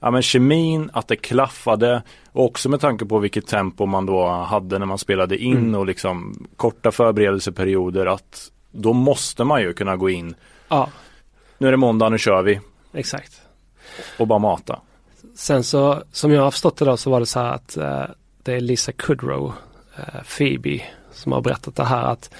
ja, 0.00 0.10
men 0.10 0.22
kemin, 0.22 0.90
att 0.92 1.08
det 1.08 1.16
klaffade 1.16 2.02
och 2.32 2.44
också 2.44 2.68
med 2.68 2.80
tanke 2.80 3.04
på 3.04 3.18
vilket 3.18 3.46
tempo 3.46 3.86
man 3.86 4.06
då 4.06 4.26
hade 4.28 4.78
när 4.78 4.86
man 4.86 4.98
spelade 4.98 5.38
in 5.38 5.56
Mm. 5.56 5.74
och 5.74 5.86
liksom 5.86 6.46
korta 6.56 6.92
förberedelseperioder 6.92 8.06
att 8.06 8.50
då 8.72 8.92
måste 8.92 9.44
man 9.44 9.60
ju 9.62 9.72
kunna 9.72 9.96
gå 9.96 10.10
in. 10.10 10.34
Ja, 10.68 10.88
Nu 11.58 11.66
är 11.66 11.70
det 11.70 11.76
måndag, 11.76 12.08
nu 12.08 12.18
kör 12.18 12.42
vi 12.42 12.60
exakt. 12.92 13.40
och 14.18 14.26
bara 14.26 14.38
mata. 14.38 14.80
Sen 15.34 15.64
så, 15.64 16.02
som 16.12 16.32
jag 16.32 16.42
har 16.42 16.50
förstått 16.50 16.76
det 16.76 16.84
då, 16.84 16.96
så 16.96 17.10
var 17.10 17.20
det 17.20 17.26
så 17.26 17.40
här 17.40 17.52
att 17.52 17.76
eh, 17.76 18.02
det 18.42 18.54
är 18.54 18.60
Lisa 18.60 18.92
Kudrow, 18.92 19.52
eh, 19.98 20.22
Phoebe, 20.38 20.82
som 21.12 21.32
har 21.32 21.40
berättat 21.40 21.76
det 21.76 21.84
här 21.84 22.02
att 22.02 22.30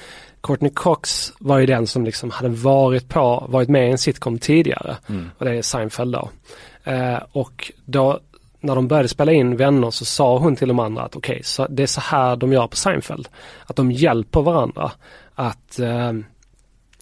Courtney 0.41 0.71
Cox 0.75 1.33
var 1.39 1.59
ju 1.59 1.67
den 1.67 1.87
som 1.87 2.05
liksom 2.05 2.31
hade 2.31 2.49
varit 2.49 3.09
på, 3.09 3.47
varit 3.49 3.69
med 3.69 3.89
i 3.89 3.91
en 3.91 3.99
sitcom 3.99 4.39
tidigare. 4.39 4.97
Och 5.39 5.45
det 5.45 5.51
är 5.57 5.63
Seinfeld 5.63 6.13
då. 6.13 6.29
Eh, 6.85 7.19
och 7.33 7.73
då 7.85 8.21
när 8.61 8.75
de 8.75 8.89
började 8.89 9.09
spela 9.09 9.33
in 9.33 9.57
Vänner 9.57 9.91
så 9.91 10.05
sa 10.05 10.39
hon 10.39 10.57
till 10.57 10.69
de 10.69 10.79
andra 10.79 11.03
att 11.03 11.17
okej, 11.17 11.41
så 11.45 11.67
det 11.71 11.83
är 11.83 11.87
så 11.87 12.01
här 12.01 12.37
de 12.37 12.53
gör 12.53 12.67
på 12.67 12.77
Seinfeld. 12.77 13.29
Att 13.67 13.77
de 13.77 13.93
hjälper 13.93 14.41
varandra. 14.41 14.93
Att 15.35 15.79
eh, 15.79 16.13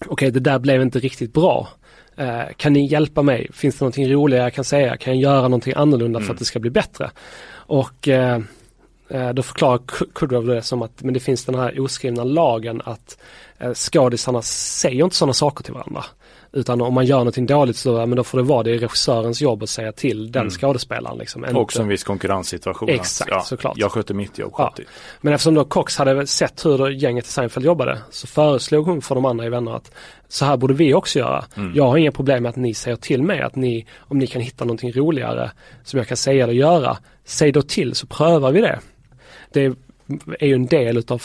okej, 0.07 0.31
det 0.31 0.41
där 0.41 0.59
blev 0.59 0.83
inte 0.83 0.99
riktigt 0.99 1.33
bra. 1.33 1.69
Eh, 2.17 2.43
kan 2.57 2.73
ni 2.73 2.87
hjälpa 2.87 3.23
mig? 3.23 3.49
Finns 3.53 3.79
det 3.79 3.83
någonting 3.83 4.13
roligare 4.13 4.45
jag 4.45 4.55
kan 4.55 4.65
säga? 4.65 4.97
Kan 4.97 5.21
jag 5.21 5.33
göra 5.33 5.43
någonting 5.43 5.73
annorlunda 5.77 6.21
för 6.21 6.33
att 6.33 6.39
det 6.39 6.45
ska 6.45 6.59
bli 6.59 6.71
bättre? 6.71 7.11
Och 7.51 8.09
eh, 8.09 8.41
eh, 9.09 9.31
då 9.31 9.43
förklarar 9.43 9.79
Ku- 9.79 10.13
Kudrow 10.15 10.47
det 10.47 10.63
som 10.63 10.83
att 10.83 11.03
men 11.03 11.15
det 11.15 11.21
finns 11.21 11.45
den 11.45 11.55
här 11.55 11.81
oskrivna 11.81 12.25
lagen 12.25 12.83
att 12.85 13.19
eh, 13.59 13.73
skådisarna 13.75 14.43
säger 14.43 15.05
inte 15.05 15.17
sådana 15.17 15.33
saker 15.33 15.65
till 15.65 15.75
varandra. 15.75 16.05
Utan 16.53 16.81
om 16.81 16.95
man 16.95 17.07
gör 17.07 17.19
någonting 17.19 17.47
dåligt 17.47 17.77
så 17.77 18.07
men 18.07 18.17
då 18.17 18.25
får 18.25 18.39
det 18.39 18.45
vara 18.45 18.63
det 18.63 18.71
är 18.71 18.79
regissörens 18.79 19.41
jobb 19.41 19.63
att 19.63 19.69
säga 19.69 19.93
till 19.93 20.33
den 20.33 20.51
skådespelaren. 20.51 21.19
Liksom. 21.19 21.45
Inte- 21.45 21.57
Också 21.57 21.83
en 21.83 21.89
viss 21.89 22.05
konkurrenssituation. 22.05 22.89
Exakt, 22.89 23.31
ja, 23.31 23.41
såklart. 23.41 23.73
Jag 23.77 23.93
sköter 23.93 24.15
mitt 24.15 24.39
jobb, 24.39 24.55
Ja. 24.59 24.75
Men 25.21 25.33
eftersom 25.35 25.55
då 25.55 25.65
Cox 25.65 25.97
hade 25.97 26.27
sett 26.27 26.65
hur 26.65 26.89
gänget 26.91 27.25
i 27.27 27.29
Seinfeld 27.29 27.67
jobbade 27.67 27.99
så 28.11 28.27
föreslog 28.27 28.87
hon 28.87 29.03
för 29.03 29.15
de 29.15 29.25
andra 29.25 29.47
i 29.47 29.49
Vänner 29.49 29.77
att 29.77 29.91
så 30.29 30.45
här 30.45 30.57
borde 30.57 30.75
vi 30.75 30.95
också 30.95 31.19
göra. 31.19 31.45
Jag 31.75 31.85
har 31.85 31.97
inga 31.97 32.13
problem 32.13 32.43
med 32.43 32.51
att 32.51 32.57
ni 32.57 32.75
säger 32.75 32.97
till 32.97 33.23
mig 33.23 33.41
att 33.43 33.57
ni, 33.57 33.87
om 33.99 34.19
ni 34.19 34.27
kan 34.27 34.43
hitta 34.43 34.65
någonting 34.65 34.93
roligare 34.93 35.51
som 35.85 35.99
jag 35.99 36.09
kan 36.09 36.17
säga 36.17 36.45
eller 36.45 36.55
göra, 36.55 36.97
säg 37.25 37.53
då 37.53 37.63
till 37.63 37.95
så 37.95 38.07
prövar 38.07 38.53
vi 38.53 38.61
det. 38.61 38.79
Det 39.53 39.65
är 40.41 40.47
ju 40.47 40.55
en 40.55 40.67
del 40.67 40.97
utav 40.97 41.19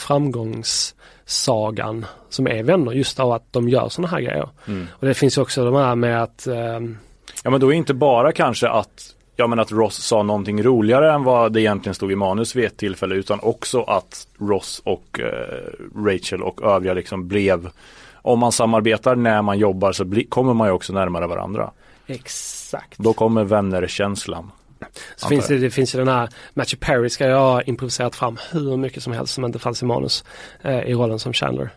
framgångssagan 1.26 2.06
som 2.28 2.46
är 2.46 2.62
Vänner 2.62 2.92
just 2.92 3.20
av 3.20 3.32
att 3.32 3.52
de 3.52 3.68
gör 3.68 3.88
sådana 3.88 4.08
här 4.08 4.20
grejer. 4.20 4.48
Och 4.90 5.06
det 5.06 5.14
finns 5.14 5.38
ju 5.38 5.42
också 5.42 5.64
de 5.64 5.74
här 5.74 5.94
med 5.94 6.22
att 6.22 6.46
ehm, 6.46 6.98
Ja 7.44 7.50
men 7.50 7.60
då 7.60 7.72
är 7.72 7.76
inte 7.76 7.94
bara 7.94 8.32
kanske 8.32 8.68
att 8.68 9.10
Ja 9.36 9.46
men 9.46 9.58
att 9.58 9.72
Ross 9.72 9.96
sa 9.96 10.22
någonting 10.22 10.62
roligare 10.62 11.12
än 11.12 11.24
vad 11.24 11.52
det 11.52 11.60
egentligen 11.60 11.94
stod 11.94 12.12
i 12.12 12.16
manus 12.16 12.56
vid 12.56 12.64
ett 12.64 12.76
tillfälle 12.76 13.14
utan 13.14 13.40
också 13.42 13.82
att 13.82 14.26
Ross 14.38 14.82
och 14.84 15.20
eh, 15.20 16.04
Rachel 16.06 16.42
och 16.42 16.62
övriga 16.62 16.94
liksom 16.94 17.28
blev 17.28 17.70
Om 18.22 18.38
man 18.38 18.52
samarbetar 18.52 19.16
när 19.16 19.42
man 19.42 19.58
jobbar 19.58 19.92
så 19.92 20.04
bli, 20.04 20.24
kommer 20.24 20.54
man 20.54 20.68
ju 20.68 20.72
också 20.72 20.92
närmare 20.92 21.26
varandra. 21.26 21.70
Exakt. 22.06 22.98
Då 22.98 23.12
kommer 23.12 23.44
vänner-känslan. 23.44 24.50
Så 25.16 25.28
finns 25.28 25.46
det, 25.46 25.58
det 25.58 25.70
finns 25.70 25.94
ju 25.94 25.98
den 25.98 26.08
här, 26.08 26.28
Matthew 26.54 26.86
Perry 26.86 27.10
ska 27.10 27.26
jag 27.26 27.38
ha 27.38 27.62
improviserat 27.62 28.16
fram 28.16 28.38
hur 28.52 28.76
mycket 28.76 29.02
som 29.02 29.12
helst 29.12 29.34
som 29.34 29.44
inte 29.44 29.58
fanns 29.58 29.82
i 29.82 29.84
manus 29.84 30.24
eh, 30.62 30.80
i 30.80 30.94
rollen 30.94 31.18
som 31.18 31.32
Chandler. 31.32 31.70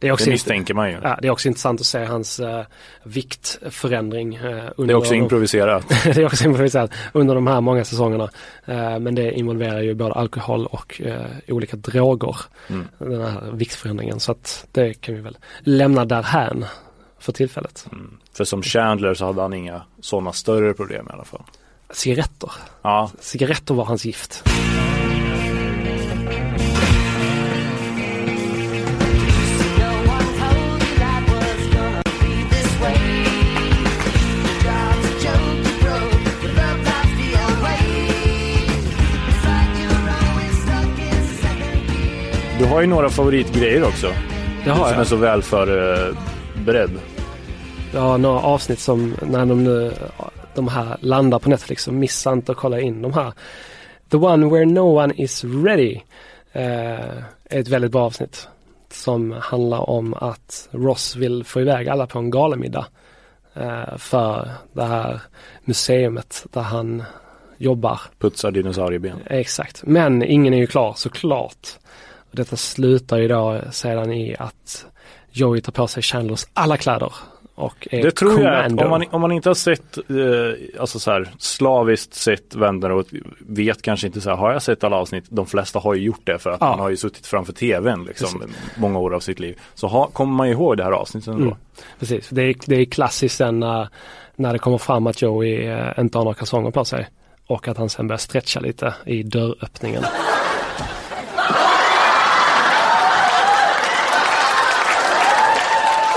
Det 0.00 0.08
är 0.08 0.12
också 0.12 0.24
Det 0.24 0.30
misstänker 0.30 0.74
man 0.74 0.90
ju. 0.90 0.98
Ja, 1.02 1.18
det 1.22 1.28
är 1.28 1.32
också 1.32 1.48
intressant 1.48 1.80
att 1.80 1.86
se 1.86 2.04
hans 2.04 2.40
eh, 2.40 2.64
viktförändring. 3.02 4.34
Eh, 4.34 4.42
under 4.76 4.86
Det 4.86 4.92
är 4.92 4.94
också 4.94 5.14
improviserat. 5.14 5.88
det 6.04 6.16
är 6.16 6.26
också 6.26 6.44
improviserat 6.44 6.90
under 7.12 7.34
de 7.34 7.46
här 7.46 7.60
många 7.60 7.84
säsongerna. 7.84 8.30
Eh, 8.64 8.98
men 8.98 9.14
det 9.14 9.32
involverar 9.32 9.80
ju 9.80 9.94
både 9.94 10.14
alkohol 10.14 10.66
och 10.66 11.00
eh, 11.00 11.26
olika 11.48 11.76
droger. 11.76 12.36
Mm. 12.68 12.88
Den 12.98 13.20
här 13.20 13.50
viktförändringen. 13.52 14.20
Så 14.20 14.32
att 14.32 14.66
det 14.72 14.94
kan 14.94 15.14
vi 15.14 15.20
väl 15.20 15.38
lämna 15.60 16.04
därhän 16.04 16.64
för 17.18 17.32
tillfället. 17.32 17.86
För 18.32 18.44
som 18.44 18.62
Chandler 18.62 19.14
så 19.14 19.26
hade 19.26 19.42
han 19.42 19.52
inga 19.52 19.82
sådana 20.00 20.32
större 20.32 20.74
problem 20.74 21.06
i 21.10 21.12
alla 21.12 21.24
fall. 21.24 21.42
Cigaretter. 21.92 22.50
Ja, 22.82 23.10
Cigaretter 23.20 23.74
var 23.74 23.84
hans 23.84 24.04
gift. 24.04 24.44
Du 42.58 42.64
har 42.64 42.80
ju 42.80 42.86
några 42.86 43.10
favoritgrejer 43.10 43.84
också. 43.84 44.12
Det 44.64 44.70
har 44.70 44.84
Som 44.84 44.94
är 44.94 44.98
jag. 44.98 45.06
så 45.06 45.16
väl 45.16 45.42
förberedd. 45.42 46.90
Jag 47.92 48.00
har 48.00 48.18
några 48.18 48.40
avsnitt 48.40 48.78
som 48.80 49.14
när 49.22 49.46
de 49.46 49.64
nu 49.64 49.92
de 50.54 50.68
här 50.68 50.96
landar 51.00 51.38
på 51.38 51.48
Netflix 51.50 51.82
så 51.82 51.92
missa 51.92 52.32
inte 52.32 52.52
att 52.52 52.58
kolla 52.58 52.80
in 52.80 53.02
de 53.02 53.12
här. 53.12 53.32
The 54.10 54.16
one 54.16 54.46
where 54.46 54.66
no 54.66 55.02
one 55.02 55.14
is 55.16 55.44
ready 55.44 56.00
eh, 56.52 56.62
är 57.44 57.60
ett 57.60 57.68
väldigt 57.68 57.92
bra 57.92 58.04
avsnitt 58.04 58.48
som 58.90 59.32
handlar 59.32 59.90
om 59.90 60.14
att 60.14 60.68
Ross 60.70 61.16
vill 61.16 61.44
få 61.44 61.60
iväg 61.60 61.88
alla 61.88 62.06
på 62.06 62.18
en 62.18 62.30
galamiddag 62.30 62.86
eh, 63.54 63.96
för 63.96 64.50
det 64.72 64.84
här 64.84 65.20
museumet 65.64 66.46
där 66.52 66.62
han 66.62 67.02
jobbar. 67.56 68.00
Putsar 68.18 68.50
dinosaurieben. 68.50 69.18
Exakt, 69.26 69.82
men 69.84 70.22
ingen 70.22 70.54
är 70.54 70.58
ju 70.58 70.66
klar 70.66 70.94
såklart. 70.96 71.68
Och 72.30 72.36
detta 72.36 72.56
slutar 72.56 73.18
ju 73.18 73.28
då 73.28 73.60
sedan 73.70 74.12
i 74.12 74.36
att 74.38 74.86
Joey 75.30 75.60
tar 75.60 75.72
på 75.72 75.86
sig 75.86 76.02
Chandlers 76.02 76.46
alla 76.54 76.76
kläder 76.76 77.12
och 77.58 77.88
är 77.90 78.02
Det 78.02 78.10
tror 78.10 78.42
jag 78.42 78.64
commando. 78.64 78.84
om 78.84 78.90
man, 78.90 79.04
om 79.10 79.20
man 79.20 79.32
inte 79.32 79.48
har 79.48 79.54
sett, 79.54 79.96
eh, 79.98 80.80
alltså 80.80 80.98
så 80.98 81.10
här, 81.10 81.28
slaviskt 81.38 82.14
sett 82.14 82.54
Vänner 82.54 82.90
och 82.92 83.06
vet 83.38 83.82
kanske 83.82 84.06
inte 84.06 84.20
så 84.20 84.30
här, 84.30 84.36
har 84.36 84.52
jag 84.52 84.62
sett 84.62 84.84
alla 84.84 84.96
avsnitt? 84.96 85.24
De 85.28 85.46
flesta 85.46 85.78
har 85.78 85.94
ju 85.94 86.02
gjort 86.02 86.20
det 86.24 86.38
för 86.38 86.50
att 86.50 86.60
Ja. 86.60 86.70
man 86.70 86.80
har 86.80 86.88
ju 86.90 86.96
suttit 86.96 87.26
framför 87.26 87.52
tvn 87.52 88.04
liksom 88.04 88.42
många 88.76 88.98
år 88.98 89.14
av 89.14 89.20
sitt 89.20 89.40
liv. 89.40 89.58
Så 89.74 89.86
ha, 89.88 90.06
kommer 90.06 90.32
man 90.36 90.48
ihåg 90.48 90.76
det 90.76 90.84
här 90.84 90.92
avsnittet 90.92 91.28
ändå. 91.28 91.42
Mm. 91.44 91.56
Precis, 91.98 92.28
det 92.28 92.42
är, 92.42 92.54
det 92.66 92.76
är 92.76 92.84
klassiskt 92.84 93.36
sen 93.36 93.60
när, 93.60 93.88
när 94.36 94.52
det 94.52 94.58
kommer 94.58 94.78
fram 94.78 95.06
att 95.06 95.22
Joey 95.22 95.66
eh, 95.66 95.92
inte 95.98 96.18
har 96.18 96.24
några 96.24 96.34
kalsonger 96.34 96.70
på 96.70 96.84
sig 96.84 97.08
och 97.46 97.68
att 97.68 97.76
han 97.76 97.88
sen 97.88 98.06
börjar 98.08 98.18
stretcha 98.18 98.60
lite 98.60 98.94
i 99.06 99.22
dörröppningen. 99.22 100.02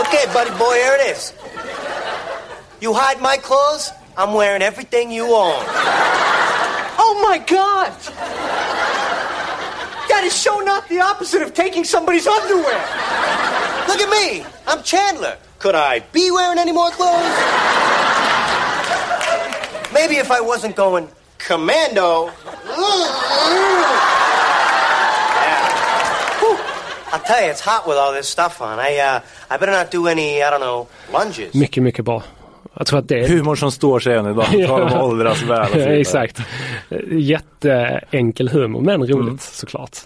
Okay, 0.02 0.26
buddy 0.34 0.52
boy, 0.60 0.78
is. 1.12 1.34
You 2.80 2.94
hide 2.94 3.22
my 3.22 3.38
clothes, 3.38 3.92
I'm 4.18 4.34
wearing 4.34 4.62
everything 4.62 5.12
you 5.12 5.26
own. 5.26 5.64
Oh 7.04 7.20
my 7.28 7.38
God! 7.38 7.92
That 10.10 10.24
is 10.24 10.34
so 10.34 10.60
not 10.60 10.88
the 10.90 11.00
opposite 11.00 11.42
of 11.42 11.54
taking 11.54 11.84
somebody's 11.84 12.28
underwear. 12.28 12.82
Look 13.88 14.02
at 14.02 14.10
me, 14.10 14.46
I'm 14.68 14.84
Chandler. 14.84 15.38
Could 15.60 15.76
I 15.76 16.00
be 16.12 16.32
wearing 16.32 16.58
any 16.58 16.72
more 16.72 16.90
clothes? 16.90 17.36
Maybe 19.94 20.16
if 20.16 20.32
I 20.32 20.42
wasn't 20.42 20.76
going 20.76 21.08
commando. 21.38 22.32
Tell 27.26 27.42
you, 27.44 27.52
it's 27.52 27.62
hot 27.66 27.88
with 27.88 27.98
all 28.00 28.14
this 28.14 28.28
stuff 28.28 28.62
on. 28.62 28.80
I, 28.80 29.00
uh, 29.00 29.20
I 29.56 29.58
better 29.60 29.72
not 29.80 29.92
do 29.92 30.08
any, 30.08 30.38
I 30.38 30.50
don't 30.52 30.60
know, 30.62 30.88
lunges. 31.14 31.54
Mycket, 31.54 31.84
mycket 31.84 32.06
bra. 32.06 32.24
Jag 32.74 32.88
tror 32.88 33.00
att 33.00 33.08
det 33.08 33.20
är 33.20 33.28
Humor 33.28 33.56
som 33.56 33.72
står 33.72 34.00
sig 34.00 34.16
än 34.16 34.26
idag. 34.32 34.46
Ja. 34.52 34.68
Tar 34.68 34.90
de 34.90 35.00
åldras 35.02 35.42
väl. 35.42 36.00
Exakt. 36.00 36.40
Jätteenkel 37.12 38.50
humor 38.50 38.82
men 38.82 39.00
roligt 39.02 39.14
Mm. 39.14 39.38
såklart. 39.40 39.98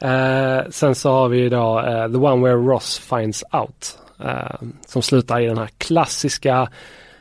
Eh, 0.00 0.60
sen 0.70 0.94
så 0.94 1.10
har 1.10 1.28
vi 1.28 1.48
då 1.48 1.78
eh, 1.80 2.08
The 2.12 2.16
One 2.18 2.44
Where 2.44 2.56
Ross 2.56 2.98
Finds 2.98 3.44
Out. 3.52 3.98
eh, 4.24 4.68
som 4.86 5.02
slutar 5.02 5.40
i 5.40 5.46
den 5.46 5.58
här 5.58 5.68
klassiska 5.78 6.68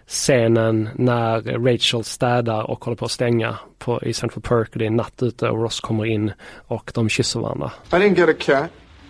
scenen 0.08 0.90
när 0.96 1.42
Rachel 1.72 2.04
städar 2.04 2.64
och 2.72 2.86
håller 2.86 2.96
på 2.98 3.06
att 3.06 3.12
stänga 3.12 3.56
på, 3.80 4.02
i 4.04 4.14
Central 4.14 4.42
Perk. 4.42 4.70
och 4.74 4.78
Det 4.80 4.86
är 4.86 4.90
natt 4.90 5.24
ute 5.24 5.50
och 5.50 5.62
Ross 5.64 5.80
kommer 5.80 6.06
in 6.06 6.32
och 6.68 6.92
de 6.94 7.10
kysser 7.10 7.40
varandra. 7.40 7.72
I 7.92 7.96
didn't 7.96 8.18
get 8.18 8.30
a 8.30 8.34
cat. 8.40 8.70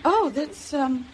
Oh, 0.10 0.30
that's 0.34 0.74
um 0.74 1.06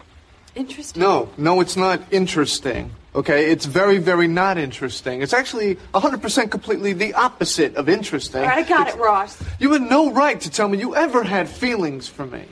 interesting. 0.54 1.02
No, 1.02 1.28
no, 1.36 1.60
it's 1.60 1.76
not 1.76 2.00
interesting. 2.12 2.92
Okay, 3.12 3.50
it's 3.50 3.64
very, 3.64 3.98
very 3.98 4.28
not 4.28 4.56
interesting. 4.56 5.20
It's 5.20 5.32
actually 5.32 5.76
100% 5.94 6.50
completely 6.50 6.92
the 6.92 7.14
opposite 7.14 7.74
of 7.74 7.88
interesting. 7.88 8.42
All 8.42 8.46
right, 8.48 8.64
I 8.64 8.68
got 8.68 8.86
it, 8.88 8.96
Ross. 8.96 9.36
You 9.58 9.72
had 9.72 9.82
no 9.82 10.12
right 10.12 10.40
to 10.40 10.48
tell 10.48 10.68
me 10.68 10.78
you 10.78 10.94
ever 10.94 11.24
had 11.24 11.48
feelings 11.48 12.06
for 12.06 12.24
me. 12.24 12.44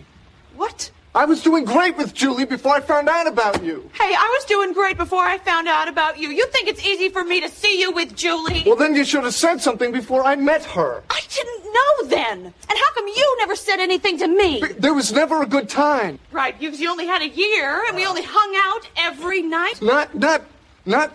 What? 0.56 0.90
I 1.14 1.26
was 1.26 1.42
doing 1.42 1.66
great 1.66 1.96
with 1.98 2.14
Julie 2.14 2.46
before 2.46 2.72
I 2.74 2.80
found 2.80 3.06
out 3.06 3.26
about 3.26 3.62
you. 3.62 3.90
Hey, 3.92 4.14
I 4.14 4.28
was 4.38 4.44
doing 4.46 4.72
great 4.72 4.96
before 4.96 5.22
I 5.22 5.36
found 5.36 5.68
out 5.68 5.86
about 5.86 6.18
you. 6.18 6.30
You 6.30 6.46
think 6.46 6.68
it's 6.68 6.82
easy 6.86 7.10
for 7.10 7.22
me 7.22 7.38
to 7.42 7.48
see 7.50 7.78
you 7.78 7.92
with 7.92 8.16
Julie? 8.16 8.62
Well, 8.64 8.76
then 8.76 8.94
you 8.94 9.04
should 9.04 9.24
have 9.24 9.34
said 9.34 9.60
something 9.60 9.92
before 9.92 10.24
I 10.24 10.36
met 10.36 10.64
her. 10.64 11.02
I 11.10 11.20
didn't 11.28 11.64
know 11.76 12.08
then. 12.08 12.38
And 12.46 12.78
how 12.82 12.90
come 12.94 13.06
you 13.08 13.36
never 13.40 13.54
said 13.56 13.78
anything 13.78 14.18
to 14.20 14.26
me? 14.26 14.62
There 14.78 14.94
was 14.94 15.12
never 15.12 15.42
a 15.42 15.46
good 15.46 15.68
time. 15.68 16.18
Right, 16.32 16.58
because 16.58 16.80
you 16.80 16.90
only 16.90 17.06
had 17.06 17.20
a 17.20 17.28
year 17.28 17.82
and 17.88 17.94
we 17.96 18.06
only 18.06 18.22
hung 18.24 18.54
out 18.72 18.88
every 18.96 19.42
night. 19.42 19.82
Not, 19.82 20.14
not, 20.14 20.40
not 20.86 21.10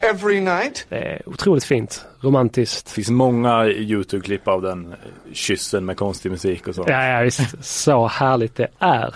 every 0.00 0.40
night. 0.40 0.86
Eh, 0.90 0.98
Det 0.98 1.04
är 1.08 1.22
otroligt 1.28 1.64
fint. 1.64 2.04
Romantiskt. 2.22 2.86
Det 2.86 2.92
finns 2.92 3.10
många 3.10 3.66
YouTube-klipp 3.66 4.48
av 4.48 4.62
den 4.62 4.94
kyssen 5.32 5.84
med 5.84 5.96
konstig 5.96 6.30
musik 6.30 6.68
och 6.68 6.74
så. 6.74 6.84
Ja, 6.88 7.06
ja 7.06 7.22
visst. 7.22 7.64
Så 7.64 8.06
härligt 8.06 8.56
det 8.56 8.68
är. 8.78 9.14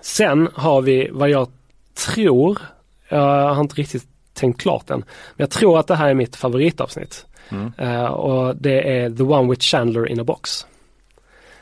Sen 0.00 0.48
har 0.54 0.82
vi 0.82 1.08
vad 1.12 1.30
jag 1.30 1.48
tror, 2.06 2.58
jag 3.08 3.54
har 3.54 3.60
inte 3.60 3.74
riktigt 3.74 4.06
tänkt 4.34 4.60
klart 4.60 4.90
än, 4.90 4.98
men 4.98 5.06
jag 5.36 5.50
tror 5.50 5.78
att 5.78 5.86
det 5.86 5.96
här 5.96 6.08
är 6.08 6.14
mitt 6.14 6.36
favoritavsnitt. 6.36 7.26
Eh, 7.78 8.04
och 8.04 8.56
det 8.56 8.98
är 8.98 9.10
The 9.10 9.22
One 9.22 9.50
with 9.50 9.62
Chandler 9.62 10.08
in 10.08 10.20
a 10.20 10.24
box. 10.24 10.66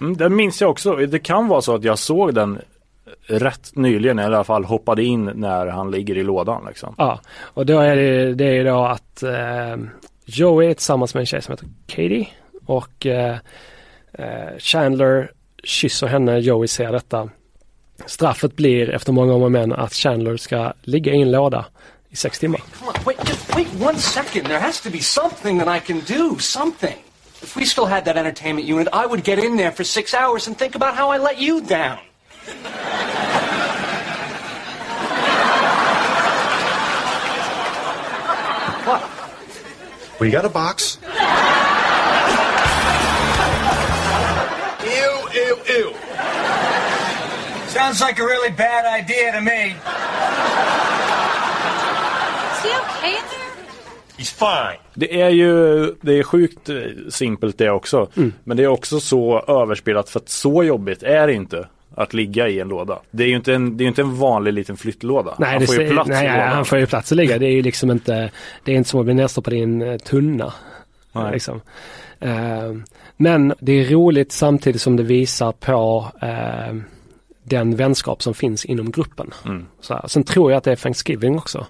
Mm, 0.00 0.16
den 0.16 0.36
minns 0.36 0.60
jag 0.60 0.70
också. 0.70 0.96
Det 0.96 1.18
kan 1.18 1.48
vara 1.48 1.60
så 1.60 1.74
att 1.74 1.84
jag 1.84 1.98
såg 1.98 2.34
den 2.34 2.58
rätt 3.26 3.70
nyligen, 3.76 4.18
i 4.18 4.22
alla 4.22 4.44
fall 4.44 4.64
hoppade 4.64 5.04
in 5.04 5.30
när 5.34 5.66
han 5.66 5.90
ligger 5.90 6.18
i 6.18 6.22
lådan. 6.22 6.64
Liksom. 6.68 6.94
Ja, 6.98 7.20
och 7.38 7.66
då 7.66 7.78
är 7.80 7.96
det, 7.96 8.34
det 8.34 8.44
är 8.44 8.64
då 8.64 8.84
att 8.84 9.22
eh, 9.22 9.76
Joey 10.32 10.70
är 10.70 10.74
tillsammans 10.74 11.14
med 11.14 11.20
en 11.20 11.26
tjej 11.26 11.42
som 11.42 11.52
heter 11.52 11.66
Katie 11.86 12.28
och 12.66 13.06
eh, 13.06 13.38
eh, 14.12 14.58
Chandler 14.58 15.30
kysser 15.64 16.06
henne, 16.06 16.38
Joey 16.38 16.68
ser 16.68 16.92
detta. 16.92 17.28
Straffet 18.06 18.56
blir 18.56 18.90
efter 18.90 19.12
många 19.12 19.34
om 19.34 19.42
och 19.42 19.52
men 19.52 19.72
att 19.72 19.94
Chandler 19.94 20.36
ska 20.36 20.72
ligga 20.82 21.12
i 21.12 21.22
en 21.22 21.30
låda 21.30 21.66
i 22.10 22.16
sex 22.16 22.38
timmar. 22.38 22.60
Come 22.78 22.90
on, 22.90 23.04
wait, 23.04 23.28
just 23.28 23.56
wait 23.56 23.68
one 23.80 23.98
second. 23.98 24.46
There 24.46 24.60
has 24.60 24.80
to 24.80 24.90
be 24.90 25.00
something 25.00 25.58
that 25.58 25.76
I 25.76 25.86
can 25.86 26.00
do. 26.18 26.38
Something. 26.38 26.96
If 27.42 27.56
we 27.56 27.64
still 27.64 27.86
had 27.86 28.04
that 28.04 28.16
entertainment 28.16 28.66
unit, 28.68 28.88
I 28.92 29.06
would 29.06 29.24
get 29.24 29.38
in 29.38 29.56
there 29.56 29.72
for 29.72 29.84
six 29.84 30.14
hours 30.14 30.46
and 30.46 30.58
think 30.58 30.74
about 30.74 30.94
how 30.94 31.14
I 31.14 31.18
let 31.18 31.38
you 31.38 31.60
down. 31.60 31.98
We 40.20 40.30
got 40.30 40.44
a 40.44 40.48
box. 40.50 40.98
ew, 44.84 45.12
ew, 45.34 45.56
ew. 45.76 45.94
Sounds 47.68 48.00
like 48.00 48.18
a 48.18 48.24
really 48.24 48.50
bad 48.50 48.84
idea 49.00 49.32
to 49.32 49.40
me. 49.40 49.74
Is 52.52 52.62
he 52.62 52.70
okay 52.80 53.16
in 53.16 53.24
there? 53.30 53.50
He's 54.18 54.30
fine. 54.30 54.78
Det 54.94 55.20
är 55.20 55.30
ju 55.30 55.84
det 56.00 56.18
är 56.18 56.22
sjukt 56.22 56.68
eh, 56.68 56.76
simpelt 57.08 57.58
det 57.58 57.70
också. 57.70 58.08
Men 58.44 58.56
det 58.56 58.62
är 58.62 58.68
också 58.68 59.00
så 59.00 59.44
överspelat 59.48 60.10
för 60.10 60.20
att 60.20 60.28
så 60.28 60.64
jobbigt 60.64 61.02
är 61.02 61.26
det 61.26 61.32
inte 61.32 61.68
att 61.94 62.14
ligga 62.14 62.48
i 62.48 62.60
en 62.60 62.68
låda. 62.68 62.98
Det 63.10 63.24
är 63.24 63.28
ju 63.28 63.36
inte 63.36 63.54
en, 63.54 63.76
det 63.76 63.84
är 63.84 63.88
inte 63.88 64.02
en 64.02 64.16
vanlig 64.16 64.52
liten 64.52 64.76
flyttlåda. 64.76 65.34
Nej, 65.38 65.50
han 65.50 65.66
får 65.66 65.82
ju 65.82 65.90
plats 65.90 66.08
nej, 66.08 66.26
i 66.26 66.28
lådan. 66.28 66.48
han 66.48 66.64
får 66.64 66.78
ju 66.78 66.86
plats 66.86 67.12
att 67.12 67.16
ligga. 67.16 67.38
Det 67.38 67.46
är 67.46 67.52
ju 67.52 67.62
liksom 67.62 67.90
inte, 67.90 68.30
det 68.64 68.72
är 68.72 68.76
inte 68.76 68.90
som 68.90 69.00
att 69.00 69.06
bli 69.06 69.14
nedstoppad 69.14 69.54
i 69.54 69.60
en 69.60 69.82
eh, 69.82 69.98
tunna. 69.98 70.52
Liksom. 71.32 71.60
Eh, 72.20 72.72
men 73.16 73.54
det 73.60 73.72
är 73.72 73.84
roligt 73.84 74.32
samtidigt 74.32 74.82
som 74.82 74.96
det 74.96 75.02
visar 75.02 75.52
på 75.52 76.06
eh, 76.22 76.76
den 77.44 77.76
vänskap 77.76 78.22
som 78.22 78.34
finns 78.34 78.64
inom 78.64 78.90
gruppen. 78.90 79.30
Mm. 79.44 79.66
Så 79.80 79.94
här. 79.94 80.08
Sen 80.08 80.24
tror 80.24 80.50
jag 80.50 80.58
att 80.58 80.64
det 80.64 80.72
är 80.72 80.76
Thanksgiving 80.76 81.38
också. 81.38 81.66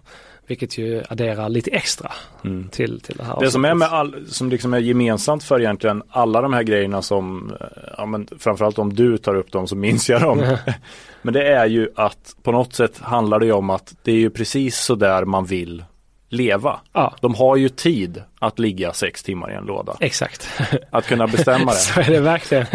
Vilket 0.51 0.79
ju 0.79 1.03
adderar 1.09 1.49
lite 1.49 1.71
extra 1.71 2.13
Mm. 2.45 2.69
till, 2.69 3.01
till 3.01 3.17
det 3.17 3.25
här. 3.25 3.41
Det 3.41 3.51
som 3.51 3.65
är 3.65 3.75
med 3.75 3.89
all, 3.89 4.27
som 4.29 4.51
liksom 4.51 4.75
är 4.75 4.79
gemensamt 4.79 5.45
för 5.45 5.61
egentligen 5.61 6.03
alla 6.11 6.41
de 6.41 6.53
här 6.53 6.63
grejerna 6.63 7.03
som, 7.03 7.53
eh, 7.61 7.67
ja 7.99 8.07
men 8.07 8.29
framförallt 8.39 8.79
om 8.79 8.95
du 8.95 9.19
tar 9.19 9.35
upp 9.35 9.53
dem 9.53 9.67
så 9.67 9.77
minns 9.77 10.09
jag 10.11 10.23
dem. 10.23 10.57
men 11.23 11.35
det 11.35 11.49
är 11.53 11.67
ju 11.67 11.89
att 11.97 12.37
på 12.43 12.53
något 12.53 12.75
sätt 12.75 12.99
handlar 12.99 13.39
det 13.41 13.47
ju 13.47 13.53
om 13.53 13.71
att 13.71 13.95
det 14.03 14.13
är 14.13 14.17
ju 14.17 14.31
precis 14.31 14.79
så 14.79 14.95
där 14.95 15.25
man 15.25 15.45
vill 15.45 15.85
leva. 16.29 16.81
Ja. 16.93 17.15
De 17.21 17.35
har 17.35 17.57
ju 17.57 17.69
tid 17.69 18.23
att 18.39 18.59
ligga 18.59 18.93
sex 18.93 19.23
timmar 19.23 19.53
i 19.53 19.55
en 19.55 19.65
låda. 19.65 19.97
Exakt. 20.01 20.49
Att 20.91 21.07
kunna 21.07 21.27
bestämma 21.27 21.71
det. 21.73 21.77
så 21.79 22.01
är 22.01 22.11
det 22.11 22.21
verkligen. 22.21 22.67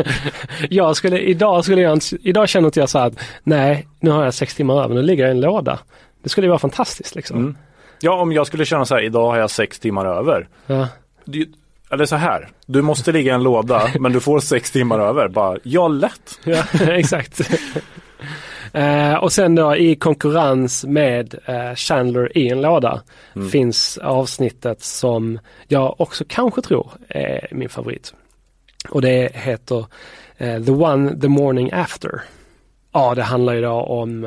Jag 0.69 0.95
skulle, 0.95 1.19
idag 1.19 1.63
skulle 1.63 1.81
jag, 1.81 2.01
idag 2.21 2.49
känner 2.49 2.67
inte 2.67 2.79
jag 2.79 2.89
så 2.89 2.99
här 2.99 3.07
att 3.07 3.19
nej, 3.43 3.87
nu 3.99 4.09
har 4.11 4.23
jag 4.23 4.33
sex 4.33 4.55
timmar 4.55 4.83
över, 4.83 4.95
nu 4.95 5.01
ligger 5.01 5.23
jag 5.23 5.29
i 5.29 5.35
en 5.37 5.41
låda. 5.41 5.79
Det 6.23 6.29
skulle 6.29 6.45
ju 6.47 6.49
vara 6.49 6.59
fantastiskt 6.59 7.15
liksom. 7.15 7.37
Mm. 7.37 7.57
Ja, 7.99 8.13
om 8.21 8.31
jag 8.31 8.47
skulle 8.47 8.65
känna 8.65 8.85
så 8.85 8.95
här, 8.95 9.01
idag 9.01 9.29
har 9.29 9.37
jag 9.37 9.49
sex 9.51 9.79
timmar 9.79 10.05
över. 10.05 10.47
Ja. 10.67 10.87
Det- 11.25 11.47
Eller 11.91 12.05
så 12.05 12.15
här, 12.15 12.49
du 12.65 12.81
måste 12.81 13.11
ligga 13.11 13.31
i 13.31 13.35
en 13.35 13.43
låda 13.43 13.81
men 13.99 14.11
du 14.13 14.19
får 14.19 14.39
sex 14.39 14.71
timmar 14.71 14.99
över. 14.99 15.27
Bara, 15.27 15.57
ja 15.63 15.87
lätt. 15.87 16.39
Ja, 16.43 16.63
exakt. 16.81 17.41
Eh, 18.73 19.13
och 19.15 19.31
sen 19.31 19.55
då 19.55 19.75
i 19.75 19.95
konkurrens 19.95 20.85
med 20.85 21.35
eh, 21.45 21.75
Chandler 21.75 22.37
i 22.37 22.49
en 22.49 22.61
låda 22.61 23.01
finns 23.51 23.97
avsnittet 23.97 24.81
som 24.81 25.39
jag 25.67 26.01
också 26.01 26.23
kanske 26.27 26.61
tror 26.61 26.91
är 27.09 27.47
min 27.51 27.69
favorit. 27.69 28.13
Och 28.89 29.01
det 29.01 29.31
heter 29.35 29.85
eh, 30.37 30.63
The 30.63 30.71
One 30.71 31.19
The 31.21 31.27
Morning 31.27 31.69
After. 31.73 32.21
Ja, 32.93 33.15
det 33.15 33.23
handlar 33.23 33.53
ju 33.53 33.61
då 33.61 33.71
om 33.73 34.21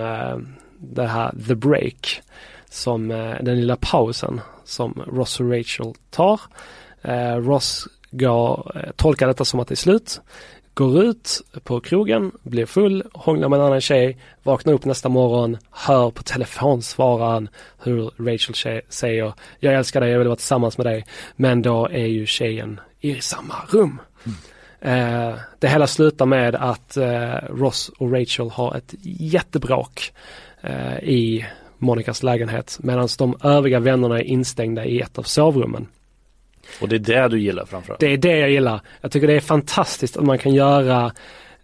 det 0.78 1.06
här 1.06 1.32
The 1.48 1.54
Break. 1.54 2.22
Som 2.70 3.10
eh, 3.10 3.34
den 3.40 3.56
lilla 3.56 3.76
pausen 3.76 4.40
som 4.64 5.02
Ross 5.06 5.40
och 5.40 5.50
Rachel 5.50 5.94
tar. 6.10 6.40
Eh, 7.02 7.36
Ross 7.36 7.88
går, 8.10 8.72
eh, 8.76 8.90
tolkar 8.96 9.26
detta 9.26 9.44
som 9.44 9.60
att 9.60 9.68
det 9.68 9.74
är 9.74 9.76
slut. 9.76 10.20
Går 10.74 11.04
ut 11.04 11.40
på 11.64 11.80
krogen, 11.80 12.32
blir 12.42 12.66
full, 12.66 13.04
hånglar 13.12 13.48
med 13.48 13.58
en 13.58 13.66
annan 13.66 13.80
tjej, 13.80 14.18
vaknar 14.42 14.72
upp 14.72 14.84
nästa 14.84 15.08
morgon, 15.08 15.58
hör 15.70 16.10
på 16.10 16.22
telefonsvararen 16.22 17.48
hur 17.82 18.10
Rachel 18.18 18.82
säger 18.88 19.32
Jag 19.60 19.74
älskar 19.74 20.00
dig, 20.00 20.10
jag 20.10 20.18
vill 20.18 20.28
vara 20.28 20.36
tillsammans 20.36 20.78
med 20.78 20.86
dig. 20.86 21.06
Men 21.36 21.62
då 21.62 21.86
är 21.86 22.06
ju 22.06 22.26
tjejen 22.26 22.80
i 23.00 23.20
samma 23.20 23.54
rum. 23.68 24.00
Eh, 24.80 25.34
det 25.58 25.68
hela 25.68 25.86
slutar 25.86 26.26
med 26.26 26.54
att 26.54 26.96
eh, 26.96 27.34
Ross 27.50 27.90
och 27.98 28.12
Rachel 28.12 28.50
har 28.50 28.76
ett 28.76 28.94
jättebråk 29.02 30.12
eh, 30.60 30.98
i 30.98 31.46
Monikas 31.78 32.22
lägenhet 32.22 32.78
medan 32.82 33.08
de 33.18 33.36
övriga 33.42 33.80
vännerna 33.80 34.18
är 34.18 34.24
instängda 34.24 34.84
i 34.84 35.00
ett 35.00 35.18
av 35.18 35.22
sovrummen. 35.22 35.86
Och 36.80 36.88
det 36.88 36.96
är 36.96 37.00
det 37.00 37.28
du 37.28 37.40
gillar 37.40 37.64
framförallt. 37.64 38.00
Det 38.00 38.12
är 38.12 38.16
det 38.16 38.38
jag 38.38 38.50
gillar. 38.50 38.80
Jag 39.00 39.12
tycker 39.12 39.26
det 39.26 39.36
är 39.36 39.40
fantastiskt 39.40 40.16
att 40.16 40.24
man 40.24 40.38
kan 40.38 40.54
göra 40.54 41.12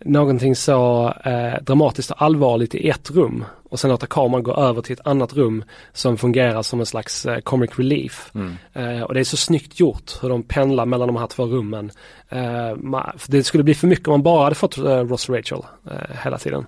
någonting 0.05 0.57
så 0.57 1.13
eh, 1.25 1.63
dramatiskt 1.63 2.11
och 2.11 2.23
allvarligt 2.23 2.75
i 2.75 2.89
ett 2.89 3.11
rum 3.11 3.45
och 3.71 3.81
sen 3.81 3.91
låta 3.91 4.07
kameran 4.07 4.43
gå 4.43 4.55
över 4.55 4.83
till 4.83 4.93
ett 4.93 5.07
annat 5.07 5.33
rum 5.35 5.65
som 5.93 6.17
fungerar 6.19 6.63
som 6.63 6.81
en 6.81 6.87
slags 6.87 7.27
eh, 7.27 7.39
comic 7.39 7.71
relief. 7.79 8.33
Eh, 8.73 9.01
och 9.01 9.15
det 9.15 9.21
är 9.21 9.25
så 9.25 9.37
snyggt 9.37 9.81
gjort 9.81 10.13
hur 10.23 10.29
de 10.29 10.43
pendlar 10.43 10.87
mellan 10.87 11.09
de 11.09 11.17
här 11.17 11.27
två 11.27 11.45
rummen. 11.47 11.91
Eh, 12.29 12.39
ma- 12.77 13.19
för 13.19 13.31
det 13.33 13.43
skulle 13.43 13.65
bli 13.65 13.75
för 13.75 13.87
mycket 13.87 14.09
om 14.09 14.13
man 14.13 14.23
bara 14.23 14.45
hade 14.45 14.55
fått 14.55 14.79
eh, 14.79 14.85
Ross 14.85 15.29
och 15.29 15.35
Rachel 15.35 15.63
eh, 15.91 16.17
hela 16.25 16.39
tiden. 16.39 16.67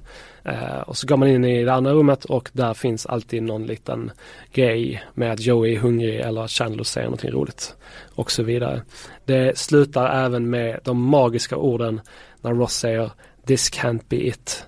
Och 0.86 0.96
så 0.96 1.06
går 1.06 1.16
man 1.16 1.28
in 1.28 1.44
i 1.44 1.64
det 1.64 1.72
andra 1.72 1.92
rummet 1.92 2.24
och 2.24 2.50
där 2.52 2.74
finns 2.74 3.06
alltid 3.06 3.42
någon 3.42 3.66
liten 3.66 4.10
grej 4.52 5.04
med 5.14 5.32
att 5.32 5.40
Joey 5.40 5.74
är 5.74 5.78
hungrig 5.78 6.20
eller 6.20 6.44
att 6.44 6.50
Chandler 6.50 6.84
säger 6.84 7.06
någonting 7.06 7.30
roligt 7.30 7.76
och 8.14 8.30
så 8.30 8.42
vidare. 8.42 8.82
Det 9.24 9.58
slutar 9.58 10.24
även 10.24 10.50
med 10.50 10.80
de 10.84 11.02
magiska 11.02 11.56
orden 11.56 12.00
när 12.46 12.54
Ross 12.54 12.74
säger 12.74 13.10
This 13.46 13.70
can't 13.70 14.02
be 14.08 14.16
it 14.16 14.64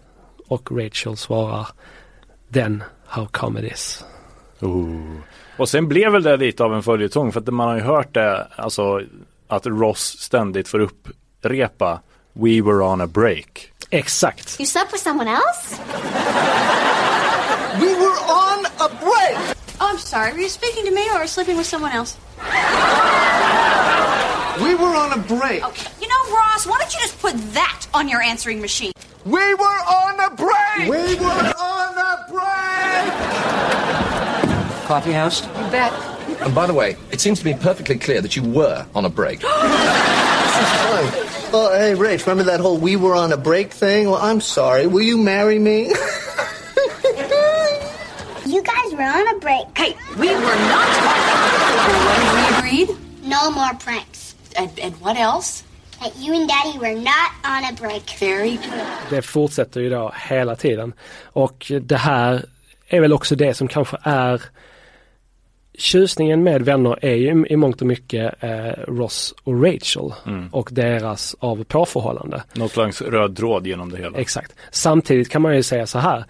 och 0.49 0.73
Rachel 0.73 1.17
svarar 1.17 1.67
Then 2.53 2.83
how 3.07 3.27
come 3.27 3.61
it 3.61 3.73
is. 3.73 4.05
Oh. 4.61 5.17
Och 5.57 5.69
sen 5.69 5.89
blev 5.89 6.13
väl 6.13 6.23
det 6.23 6.37
lite 6.37 6.65
av 6.65 6.75
en 6.75 6.83
följetong 6.83 7.33
för 7.33 7.41
att 7.41 7.47
man 7.47 7.69
har 7.69 7.75
ju 7.77 7.83
hört 7.83 8.15
det, 8.15 8.49
alltså 8.57 9.01
att 9.49 9.67
Ross 9.67 10.17
ständigt 10.19 10.69
får 10.69 10.79
upprepa 10.81 12.01
We 12.33 12.63
were 12.63 12.83
on 12.85 13.01
a 13.01 13.07
break. 13.07 13.73
Exakt. 13.91 14.61
You 14.61 14.67
slept 14.67 14.93
with 14.93 15.03
someone 15.03 15.31
else? 15.31 15.83
We 17.81 17.95
were 17.95 18.19
on 18.29 18.67
a 18.79 18.89
break! 19.01 19.57
Oh, 19.81 19.93
I'm 19.93 19.99
sorry. 19.99 20.33
Were 20.33 20.41
you 20.41 20.49
speaking 20.49 20.85
to 20.85 20.91
me 20.91 21.11
or 21.11 21.27
sleeping 21.27 21.57
with 21.57 21.67
someone 21.67 21.93
else? 21.93 22.17
We 24.65 24.75
were 24.75 24.97
on 24.97 25.13
a 25.13 25.23
break. 25.29 25.65
Okay. 25.65 25.98
You 26.59 26.65
know, 26.65 26.73
Ross, 26.73 26.79
why 26.79 26.79
don't 26.79 26.95
you 26.95 27.01
just 27.01 27.19
put 27.21 27.37
that 27.55 27.87
on 27.95 28.09
your 28.09 28.21
answering 28.21 28.61
machine? 28.61 28.93
We 29.25 29.55
were 29.55 29.65
on 29.65 30.19
a 30.21 30.31
break! 30.35 30.89
We 30.89 31.15
were 31.17 31.55
on 31.57 31.99
a 31.99 32.27
break! 32.29 33.13
Coffee 34.87 35.13
house? 35.13 35.47
You 35.47 35.71
bet. 35.71 35.93
And 36.43 36.55
by 36.55 36.67
the 36.67 36.75
way, 36.75 36.97
it 37.13 37.21
seems 37.21 37.39
to 37.41 37.45
me 37.45 37.55
perfectly 37.55 37.97
clear 37.99 38.21
that 38.21 38.35
you 38.35 38.43
were 38.43 38.87
on 38.95 39.05
a 39.05 39.11
break. 39.11 39.43
Fine. 39.43 39.51
Oh, 41.51 41.71
oh, 41.71 41.79
hey, 41.79 41.95
Rach, 41.95 42.27
remember 42.27 42.51
that 42.51 42.59
whole 42.59 42.79
we 42.79 42.97
were 42.97 43.15
on 43.15 43.33
a 43.33 43.37
break 43.37 43.73
thing? 43.73 44.11
Well, 44.11 44.21
I'm 44.21 44.41
sorry. 44.41 44.89
Will 44.89 45.03
you 45.03 45.17
marry 45.17 45.59
me? 45.59 45.95
You 48.45 48.63
guys 48.63 48.93
were 48.93 49.03
on 49.03 49.37
a 49.37 49.39
break. 49.39 49.67
Hey, 49.77 49.95
we 50.19 50.29
were 50.29 50.41
not. 50.41 50.89
what 50.89 52.17
have 52.19 52.63
we 52.65 52.87
agreed? 52.87 52.97
No 53.23 53.51
more 53.51 53.75
pranks. 53.75 54.35
And, 54.57 54.77
and 54.81 54.99
what 55.01 55.19
else? 55.19 55.63
That 56.01 56.13
you 56.17 56.37
and 56.37 56.49
Daddy 56.49 56.79
were 56.79 56.95
not 56.95 57.31
on 57.45 57.65
a 57.65 57.73
break. 57.81 58.21
Very 58.21 58.51
good. 58.51 58.87
Det 59.11 59.23
fortsätter 59.23 59.81
ju 59.81 59.91
då 59.91 60.13
hela 60.29 60.57
tiden. 60.57 60.93
Och 61.23 61.73
det 61.83 61.97
här 61.97 62.45
är 62.89 63.01
väl 63.01 63.13
också 63.13 63.37
det 63.37 63.55
som 63.55 63.69
kanske 63.69 63.97
är 64.03 64.43
tjusningen 65.79 66.43
med 66.43 66.63
vänner 66.63 66.99
är 67.05 67.15
ju 67.15 67.47
i 67.49 67.57
mångt 67.57 67.81
och 67.81 67.87
mycket 67.87 68.43
eh, 68.43 68.67
Ross 68.89 69.35
och 69.45 69.65
Rachel 69.65 70.13
Mm. 70.27 70.49
och 70.53 70.69
deras 70.73 71.37
av 71.39 71.61
och 71.61 71.69
påförhållande. 71.69 72.43
Något 72.53 72.73
slags 72.73 73.03
röd 73.03 73.37
tråd 73.37 73.67
genom 73.67 73.91
det 73.91 73.99
hela. 73.99 74.19
Exakt. 74.19 74.53
Samtidigt 74.71 75.29
kan 75.31 75.43
man 75.43 75.57
ju 75.57 75.63
säga 75.63 75.87
så 75.87 75.99
här, 75.99 76.25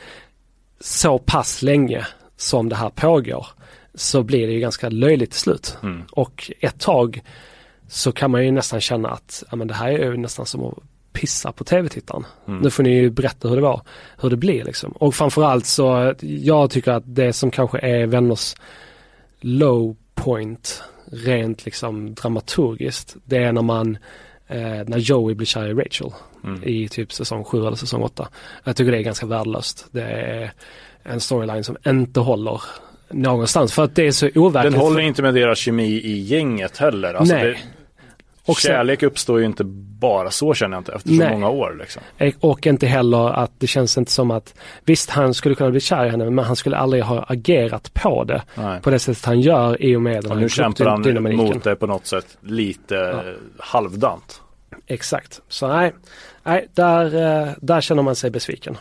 så 0.81 1.18
pass 1.18 1.62
länge 1.62 2.07
som 2.37 2.68
det 2.68 2.76
här 2.76 2.90
pågår 2.90 3.46
så 3.94 4.22
blir 4.22 4.46
det 4.46 4.52
ju 4.52 4.61
ganska 4.61 4.88
löjligt 4.88 5.31
till 5.31 5.40
slut. 5.40 5.76
Mm. 5.83 6.02
Och 6.12 6.50
ett 6.61 6.81
tag 6.81 7.22
så 7.88 8.12
kan 8.12 8.31
man 8.31 8.44
ju 8.44 8.51
nästan 8.51 8.81
känna 8.81 9.09
att 9.09 9.44
ja, 9.51 9.57
men 9.57 9.68
det 9.68 9.74
här 9.74 9.88
är 9.88 10.11
ju 10.11 10.16
nästan 10.16 10.46
som 10.46 10.64
att 10.64 10.79
pissa 11.12 11.53
på 11.53 11.64
tv-tittaren. 11.64 12.27
Mm. 12.48 12.61
Nu 12.61 12.70
får 12.70 12.83
ni 12.83 12.90
ju 12.90 13.11
berätta 13.11 13.48
hur 13.48 13.57
det 13.57 13.62
var, 13.62 13.83
hur 14.20 14.31
det 14.31 14.37
blir 14.37 14.64
liksom. 14.64 14.92
Och 14.92 15.14
framförallt 15.14 15.66
så, 15.66 16.14
jag 16.20 16.70
tycker 16.70 16.92
att 16.92 17.03
det 17.07 17.33
som 17.33 17.51
kanske 17.51 17.79
är 17.79 18.07
vänners 18.07 18.55
low 19.40 19.96
point 20.14 20.83
rent 21.12 21.64
liksom 21.64 22.14
dramaturgiskt, 22.14 23.16
det 23.24 23.37
är 23.37 23.53
när 23.53 23.62
man 23.62 23.98
eh, 24.46 24.85
när 24.87 24.98
Joey 24.98 25.35
blir 25.35 25.46
kär 25.46 25.66
i 25.66 25.74
Rachel 25.74 26.12
Mm. 26.44 26.64
i 26.64 26.88
typ 26.88 27.12
säsong 27.12 27.44
7 27.44 27.66
eller 27.66 27.77
säsong 27.77 28.03
8. 28.03 28.29
Jag 28.64 28.77
tycker 28.77 28.92
det 28.92 28.98
är 28.98 29.03
ganska 29.03 29.27
värdelöst. 29.27 29.87
Det 29.90 30.03
är 30.03 30.53
en 31.03 31.20
storyline 31.20 31.64
som 31.64 31.77
inte 31.87 32.20
håller 32.20 32.62
någonstans 33.11 33.72
för 33.72 33.85
att 33.85 33.94
det 33.94 34.07
är 34.07 34.11
så 34.11 34.29
overkligt. 34.35 34.72
Den 34.72 34.81
håller 34.81 35.01
inte 35.01 35.22
med 35.22 35.35
deras 35.35 35.59
kemi 35.59 35.88
i 35.88 36.18
gänget 36.18 36.77
heller. 36.77 37.14
Alltså 37.14 37.35
Nej. 37.35 37.44
Det, 37.44 37.59
Och 38.49 38.57
sen- 38.57 38.69
kärlek 38.73 39.03
uppstår 39.03 39.39
ju 39.39 39.47
inte 39.47 39.65
bara 40.01 40.31
så 40.31 40.55
känner 40.55 40.77
jag 40.77 40.81
inte 40.81 40.93
efter 40.93 41.09
så 41.09 41.15
Nej. 41.15 41.31
många 41.33 41.49
år. 41.49 41.77
Liksom. 41.81 42.03
Och 42.41 42.67
inte 42.67 42.87
heller 42.87 43.31
att 43.31 43.51
det 43.59 43.67
känns 43.67 43.99
inte 43.99 44.11
som 44.11 44.31
att 44.31 44.55
visst 44.85 45.11
han 45.11 45.35
skulle 45.35 45.55
kunna 45.55 45.71
bli 45.71 45.81
kär 45.81 46.07
i 46.07 46.09
henne 46.09 46.31
men 46.31 46.45
han 46.45 46.57
skulle 46.57 46.77
aldrig 46.77 47.03
ha 47.03 47.25
agerat 47.29 47.95
på 47.95 48.25
det 48.25 48.43
Nej. 48.55 48.81
på 48.81 48.91
det 48.91 48.99
sättet 48.99 49.25
han 49.25 49.41
gör 49.41 49.83
i 49.83 49.97
och 49.97 50.03
med 50.03 50.23
den 50.23 50.31
Och 50.31 50.37
här 50.37 50.43
nu 50.43 50.49
kämpar 50.49 50.85
han 50.85 51.37
mot 51.37 51.65
det 51.65 51.77
på 51.77 51.87
något 51.87 52.07
sätt 52.07 52.39
lite 52.41 52.99
eh, 52.99 53.19
halvdant. 53.59 54.41
Exakt. 54.87 55.41
Så 55.49 55.69
nej, 55.69 55.95
nej 56.43 56.69
där, 56.75 57.05
eh, 57.05 57.53
där 57.61 57.81
känner 57.81 58.03
man 58.03 58.15
sig 58.17 58.31
besviken. 58.31 58.77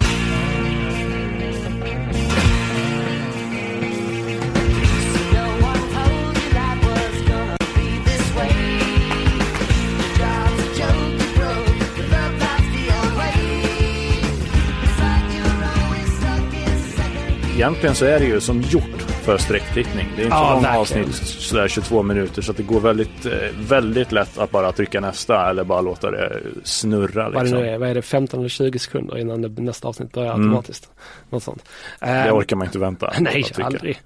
Egentligen 17.68 17.96
så 17.96 18.06
är 18.06 18.20
det 18.20 18.26
ju 18.26 18.42
som 18.42 18.62
gjort 18.62 19.02
för 19.02 19.38
sträcktittning. 19.38 20.08
Det 20.16 20.22
är 20.22 20.26
inte 20.26 20.36
Ja, 20.38 20.56
så 20.56 20.62
verkligen. 20.62 20.82
avsnitt, 21.06 21.16
sådär 21.28 21.68
22 21.68 22.04
minuter, 22.04 22.42
så 22.42 22.54
det 22.54 22.64
går 22.64 22.80
väldigt, 22.80 23.26
eh, 23.26 23.32
väldigt 23.60 24.12
lätt 24.12 24.38
att 24.38 24.52
bara 24.52 24.72
trycka 24.72 25.00
nästa 25.00 25.50
eller 25.50 25.64
bara 25.64 25.82
låta 25.82 26.12
det 26.12 26.40
snurra. 26.64 27.24
Vad 27.24 27.34
det 27.34 27.42
Liksom. 27.42 27.58
är, 27.60 27.78
vad 27.78 27.90
är 27.90 27.96
det, 27.96 28.02
15 28.02 28.40
eller 28.40 28.50
20 28.50 28.80
sekunder 28.80 29.18
innan 29.18 29.42
det, 29.42 29.62
nästa 29.62 29.88
avsnitt 29.88 30.12
börjar 30.12 30.34
Mm. 30.34 30.48
automatiskt. 30.50 30.90
Något 31.30 31.44
sånt. 31.44 31.64
Det 32.00 32.06
Eh, 32.06 32.36
orkar 32.38 32.56
man 32.56 32.68
inte 32.68 32.80
vänta. 32.80 33.14
Nej, 33.20 33.44
aldrig. 33.64 34.02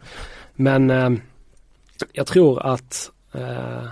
Men 0.56 0.90
eh, 0.90 1.10
jag 2.14 2.28
tror 2.28 2.66
att 2.66 3.12
eh, 3.34 3.84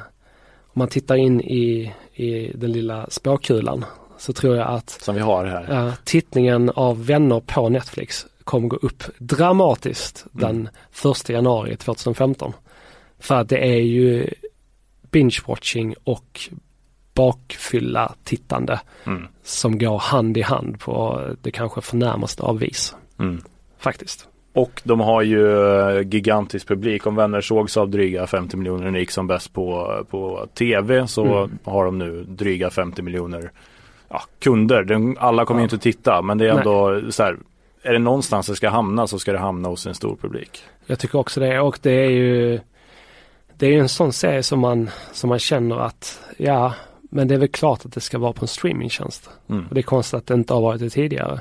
om 0.65 0.79
man 0.79 0.87
tittar 0.87 1.15
in 1.15 1.41
i, 1.41 1.93
i 2.13 2.51
den 2.55 2.71
lilla 2.71 3.05
spåkulan 3.09 3.85
så 4.17 4.33
tror 4.33 4.55
jag 4.57 4.67
att 4.67 4.89
Som 4.89 5.15
vi 5.15 5.21
har 5.21 5.45
här. 5.45 5.71
eh, 5.87 5.93
tittningen 6.03 6.69
av 6.69 7.05
vänner 7.05 7.39
på 7.39 7.69
Netflix 7.69 8.25
kommer 8.49 8.67
gå 8.67 8.75
upp 8.77 9.03
dramatiskt 9.17 10.25
den 10.31 10.69
1 11.23 11.29
januari 11.29 11.75
2015. 11.75 12.53
För 13.19 13.35
att 13.35 13.49
det 13.49 13.57
är 13.57 13.79
ju 13.81 14.27
binge-watching 15.11 15.95
och 16.03 16.39
bakfylla 17.13 18.13
tittande 18.23 18.79
Mm. 19.05 19.27
som 19.43 19.77
går 19.79 19.97
hand 19.97 20.37
i 20.37 20.41
hand 20.41 20.79
på 20.79 21.23
det 21.41 21.51
kanske 21.51 21.81
förnärmaste 21.81 22.43
av 22.43 22.59
vis. 22.59 22.95
Mm. 23.19 23.41
Faktiskt. 23.79 24.27
Och 24.53 24.81
de 24.83 24.99
har 24.99 25.21
ju 25.21 25.67
eh, 25.67 26.01
gigantisk 26.07 26.67
publik. 26.67 27.07
Om 27.07 27.15
vänner 27.15 27.41
sågs 27.41 27.77
av 27.77 27.89
dryga 27.89 28.27
50 28.27 28.57
miljoner 28.57 28.83
när 28.85 28.91
det 28.91 28.99
gick 28.99 29.11
som 29.11 29.27
bäst 29.27 29.53
på, 29.53 30.03
på 30.09 30.47
tv 30.53 31.07
så 31.07 31.25
Mm. 31.43 31.57
har 31.63 31.85
de 31.85 31.97
nu 31.97 32.23
dryga 32.27 32.69
50 32.69 33.01
miljoner 33.01 33.51
ja, 34.09 34.21
kunder. 34.39 34.83
Den, 34.83 35.17
alla 35.19 35.45
kommer 35.45 35.59
ju 35.61 35.63
inte 35.63 35.77
titta 35.77 36.21
men 36.21 36.37
det 36.37 36.45
är 36.45 36.53
Nej. 36.53 36.57
ändå 36.57 37.01
så 37.11 37.23
här. 37.23 37.37
Är 37.81 37.93
det 37.93 37.99
någonstans 37.99 38.47
det 38.47 38.55
ska 38.55 38.69
hamna 38.69 39.07
så 39.07 39.19
ska 39.19 39.31
det 39.31 39.39
hamna 39.39 39.69
hos 39.69 39.85
en 39.85 39.95
stor 39.95 40.15
publik. 40.15 40.63
Jag 40.85 40.99
tycker 40.99 41.19
också 41.19 41.39
det 41.39 41.59
och 41.59 41.79
det 41.81 41.91
är 41.91 42.09
ju 42.09 42.59
Det 43.57 43.65
är 43.65 43.71
ju 43.71 43.79
en 43.79 43.89
sån 43.89 44.13
serie 44.13 44.43
som 44.43 44.59
man, 44.59 44.89
som 45.13 45.29
man 45.29 45.39
känner 45.39 45.79
att 45.79 46.19
ja, 46.37 46.73
men 47.09 47.27
det 47.27 47.35
är 47.35 47.39
väl 47.39 47.47
klart 47.47 47.85
att 47.85 47.93
det 47.93 48.01
ska 48.01 48.17
vara 48.17 48.33
på 48.33 48.43
en 48.43 48.47
streamingtjänst. 48.47 49.29
Mm. 49.49 49.65
Och 49.67 49.75
det 49.75 49.81
är 49.81 49.83
konstigt 49.83 50.17
att 50.17 50.27
det 50.27 50.33
inte 50.33 50.53
har 50.53 50.61
varit 50.61 50.79
det 50.79 50.89
tidigare. 50.89 51.39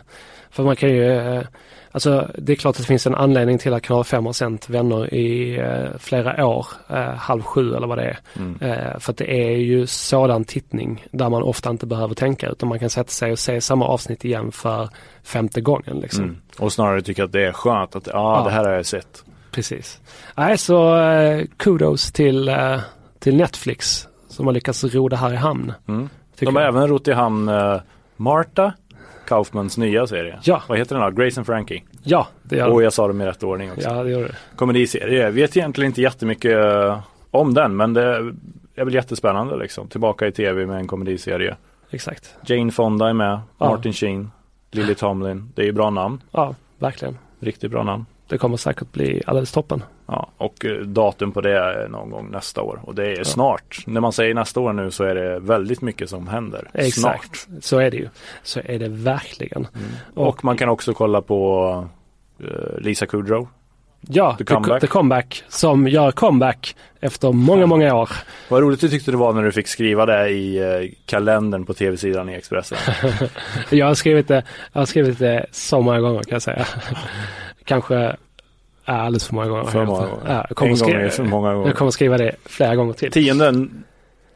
För 0.50 0.62
man 0.62 0.76
kan 0.76 0.88
ju, 0.88 1.12
eh, 1.12 1.42
alltså 1.90 2.30
det 2.38 2.52
är 2.52 2.56
klart 2.56 2.76
att 2.76 2.80
det 2.80 2.86
finns 2.86 3.06
en 3.06 3.14
anledning 3.14 3.58
till 3.58 3.74
att 3.74 3.82
kanal 3.82 4.04
5 4.04 4.26
har 4.26 4.32
sänt 4.32 4.68
vänner 4.70 5.14
i 5.14 5.58
eh, 5.58 5.98
flera 5.98 6.46
år, 6.46 6.66
eh, 6.88 7.14
halv 7.14 7.42
sju 7.42 7.74
eller 7.74 7.86
vad 7.86 7.98
det 7.98 8.04
är. 8.04 8.18
Mm. 8.36 8.58
För 9.00 9.12
att 9.12 9.16
det 9.16 9.30
är 9.30 9.56
ju 9.56 9.86
sådan 9.86 10.44
tittning 10.44 11.06
där 11.10 11.28
man 11.28 11.42
ofta 11.42 11.70
inte 11.70 11.86
behöver 11.86 12.14
tänka 12.14 12.48
utan 12.48 12.68
man 12.68 12.78
kan 12.78 12.90
sätta 12.90 13.10
sig 13.10 13.32
och 13.32 13.38
se 13.38 13.60
samma 13.60 13.86
avsnitt 13.86 14.24
igen 14.24 14.52
för 14.52 14.88
femte 15.22 15.60
gången 15.60 16.00
liksom. 16.00 16.24
Mm. 16.24 16.36
Och 16.58 16.72
snarare 16.72 17.02
tycka 17.02 17.24
att 17.24 17.32
det 17.32 17.46
är 17.46 17.52
skönt 17.52 17.96
att 17.96 18.06
ja, 18.06 18.38
Ja. 18.38 18.44
det 18.44 18.50
här 18.50 18.64
har 18.64 18.72
jag 18.72 18.86
sett. 18.86 19.24
Precis. 19.50 20.00
Nej, 20.36 20.58
så 20.58 20.96
kudos 21.56 22.12
till, 22.12 22.50
till 23.18 23.36
Netflix 23.36 24.07
som 24.38 24.46
har 24.46 24.52
lyckats 24.54 24.84
ro 24.84 25.08
det 25.08 25.16
här 25.16 25.32
i 25.32 25.36
hamn. 25.36 25.72
Mm. 25.88 26.08
De 26.38 26.54
har 26.56 26.62
jag. 26.62 26.68
även 26.68 26.88
rott 26.88 27.08
i 27.08 27.12
hamn 27.12 27.48
eh, 27.48 27.76
Marta 28.16 28.72
Kaufmans 29.26 29.78
nya 29.78 30.06
serie. 30.06 30.38
Ja. 30.42 30.62
Vad 30.68 30.78
heter 30.78 30.96
den 30.98 31.14
då? 31.14 31.22
Grace 31.22 31.40
and 31.40 31.46
Frankie. 31.46 31.82
Ja, 32.02 32.28
det 32.42 32.56
gör 32.56 32.68
Och 32.68 32.82
jag 32.82 32.92
sa 32.92 33.08
dem 33.08 33.20
i 33.20 33.26
rätt 33.26 33.42
ordning 33.42 33.72
också. 33.72 33.88
Ja, 33.88 34.02
det 34.02 34.10
gör 34.10 34.22
det. 34.22 34.34
komediserie. 34.56 35.22
Jag 35.22 35.30
vet 35.32 35.56
egentligen 35.56 35.86
inte 35.90 36.02
jättemycket 36.02 36.58
eh, 36.64 37.00
om 37.30 37.54
den 37.54 37.76
men 37.76 37.94
det 37.94 38.02
är 38.74 38.84
väl 38.84 38.94
jättespännande 38.94 39.56
liksom. 39.56 39.88
Tillbaka 39.88 40.26
i 40.26 40.32
tv 40.32 40.66
med 40.66 40.76
en 40.78 40.86
komediserie. 40.86 41.56
Exakt. 41.90 42.34
Jane 42.46 42.72
Fonda 42.72 43.08
är 43.08 43.12
med, 43.12 43.40
Ja. 43.58 43.70
Martin 43.70 43.92
Sheen, 43.92 44.30
Lily 44.70 44.94
Tomlin. 44.94 45.52
Det 45.54 45.62
är 45.62 45.66
ju 45.66 45.72
bra 45.72 45.90
namn. 45.90 46.20
Ja, 46.30 46.54
verkligen. 46.78 47.18
Riktigt 47.40 47.70
bra 47.70 47.82
namn. 47.82 48.06
Det 48.28 48.38
kommer 48.38 48.56
säkert 48.56 48.92
bli 48.92 49.22
alldeles 49.26 49.52
toppen. 49.52 49.82
Ja, 50.10 50.28
och 50.36 50.64
eh, 50.64 50.76
datum 50.76 51.32
på 51.32 51.40
det 51.40 51.58
är 51.58 51.88
någon 51.88 52.10
gång 52.10 52.30
nästa 52.30 52.62
år. 52.62 52.80
Och 52.82 52.94
det 52.94 53.12
är 53.12 53.24
snart. 53.24 53.84
När 53.86 54.00
man 54.00 54.12
säger 54.12 54.34
nästa 54.34 54.60
år 54.60 54.72
nu 54.72 54.90
så 54.90 55.04
är 55.04 55.14
det 55.14 55.38
väldigt 55.38 55.82
mycket 55.82 56.10
som 56.10 56.28
händer. 56.28 56.70
Exakt. 56.74 57.36
Snart. 57.36 57.64
Så 57.64 57.78
är 57.78 57.90
det 57.90 57.96
ju. 57.96 58.08
Så 58.42 58.60
är 58.64 58.78
det 58.78 58.88
verkligen. 58.88 59.66
Och, 60.14 60.44
man 60.44 60.56
kan 60.56 60.68
också 60.68 60.94
kolla 60.94 61.22
på 61.22 61.86
eh, 62.40 62.78
Lisa 62.78 63.06
Kudrow. 63.06 63.48
Ja, 64.00 64.32
The 64.38 64.44
The 64.44 64.54
Comeback. 64.54 64.80
The 64.80 64.86
Comeback 64.86 65.44
som 65.48 65.88
gör 65.88 66.10
comeback 66.10 66.76
efter 67.00 67.32
många, 67.32 67.66
många 67.66 67.94
år. 67.94 68.10
Vad 68.48 68.62
roligt 68.62 68.80
du 68.80 68.88
tyckte 68.88 69.10
det 69.10 69.16
var 69.16 69.32
när 69.32 69.42
du 69.42 69.52
fick 69.52 69.68
skriva 69.68 70.06
det 70.06 70.28
i 70.28 70.58
eh, 70.58 70.90
kalendern 71.06 71.64
på 71.64 71.74
tv-sidan 71.74 72.28
i 72.28 72.34
Expressen. 72.34 72.78
Jag 73.70 73.86
har 73.86 73.94
skrivit 73.94 74.28
det, 74.28 74.42
jag 74.72 74.80
har 74.80 74.86
skrivit 74.86 75.18
det 75.18 75.46
så 75.50 75.80
många 75.80 76.00
gånger 76.00 76.22
kan 76.22 76.32
jag 76.34 76.42
säga. 76.42 76.66
Kanske 77.64 77.94
ja, 77.94 78.16
alldeles 78.96 79.26
för 79.26 79.34
många 79.34 79.48
gånger. 79.48 79.64
För 79.64 79.84
många 79.86 80.06
gånger. 80.06 80.22
Ja, 80.26 80.44
jag, 80.48 80.56
kommer 80.56 80.70
En 80.72 80.78
gång 80.78 80.88
skriva, 80.88 81.00
är 81.00 81.08
för 81.08 81.24
många 81.24 81.54
gånger. 81.54 81.66
jag 81.68 81.76
kommer 81.76 81.90
skriva 81.90 82.18
det 82.18 82.36
flera 82.44 82.76
gånger 82.76 82.92
till. 82.92 83.12
10 83.12 83.34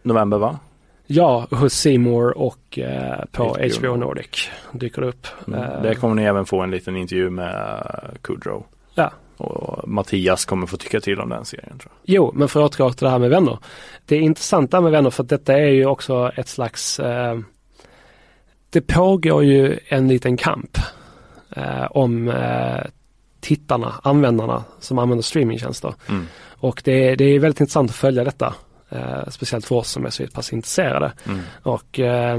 november 0.03 0.39
va? 0.39 0.59
Ja, 1.07 1.47
hos 1.51 1.73
Seymour 1.75 2.39
och 2.39 2.79
eh, 2.79 3.25
på 3.33 3.45
HBO 3.45 3.79
HBO, 3.79 3.97
Nordic 3.97 4.51
dyker 4.73 5.03
det 5.03 5.09
upp. 5.09 5.27
Mm. 5.47 5.61
Eh, 5.61 5.83
Där 5.83 5.95
kommer 5.95 6.15
ni 6.15 6.23
även 6.25 6.47
få 6.47 6.61
en 6.61 6.71
liten 6.71 6.97
intervju 6.97 7.31
med 7.31 7.55
eh, 7.55 8.11
Kudrow. 8.23 8.65
Ja. 8.95 9.11
Och 9.37 9.89
Mattias 9.89 10.45
kommer 10.45 10.67
få 10.67 10.77
tycka 10.77 11.01
till 11.01 11.21
om 11.21 11.29
den 11.29 11.45
serien 11.45 11.79
tror 11.79 11.93
jag. 11.93 12.15
Jo, 12.15 12.33
men 12.35 12.49
för 12.49 12.61
att 12.65 12.71
återgå 12.71 12.93
till 12.93 13.05
det 13.05 13.11
här 13.11 13.19
med 13.19 13.31
vänner. 13.31 13.59
Det 14.07 14.17
är 14.17 14.21
intressant 14.21 14.71
det 14.71 14.77
här 14.77 14.83
med 14.83 14.93
vänner 14.93 15.11
för 15.11 15.23
att 15.23 15.29
detta 15.29 15.53
är 15.53 15.69
ju 15.69 15.87
också 15.87 16.33
ett 16.37 16.49
slags 16.49 17.01
eh, 17.01 17.39
Det 18.71 18.81
pågår 18.81 19.45
ju 19.45 19.79
en 19.89 20.09
liten 20.09 20.37
kamp 20.37 20.79
eh, 21.57 21.85
om 21.91 22.29
eh, 22.29 22.85
tittarna, 23.43 23.95
användarna 24.03 24.65
som 24.81 24.99
använder 24.99 25.23
streamingtjänster. 25.23 25.95
Mm. 26.09 26.27
Och 26.59 26.83
det, 26.85 27.09
är- 27.09 27.17
det 27.17 27.25
är 27.25 27.39
väldigt 27.39 27.61
intressant 27.61 27.91
att 27.91 27.97
följa 27.97 28.25
detta. 28.25 28.55
Eh, 28.91 29.29
speciellt 29.29 29.65
för 29.67 29.77
oss 29.77 29.91
som 29.91 30.07
är 30.07 30.11
så 30.11 30.27
pass 30.27 30.53
intresserade. 30.53 31.13
Mm. 31.27 31.41
Och 31.63 32.01
eh, 32.01 32.39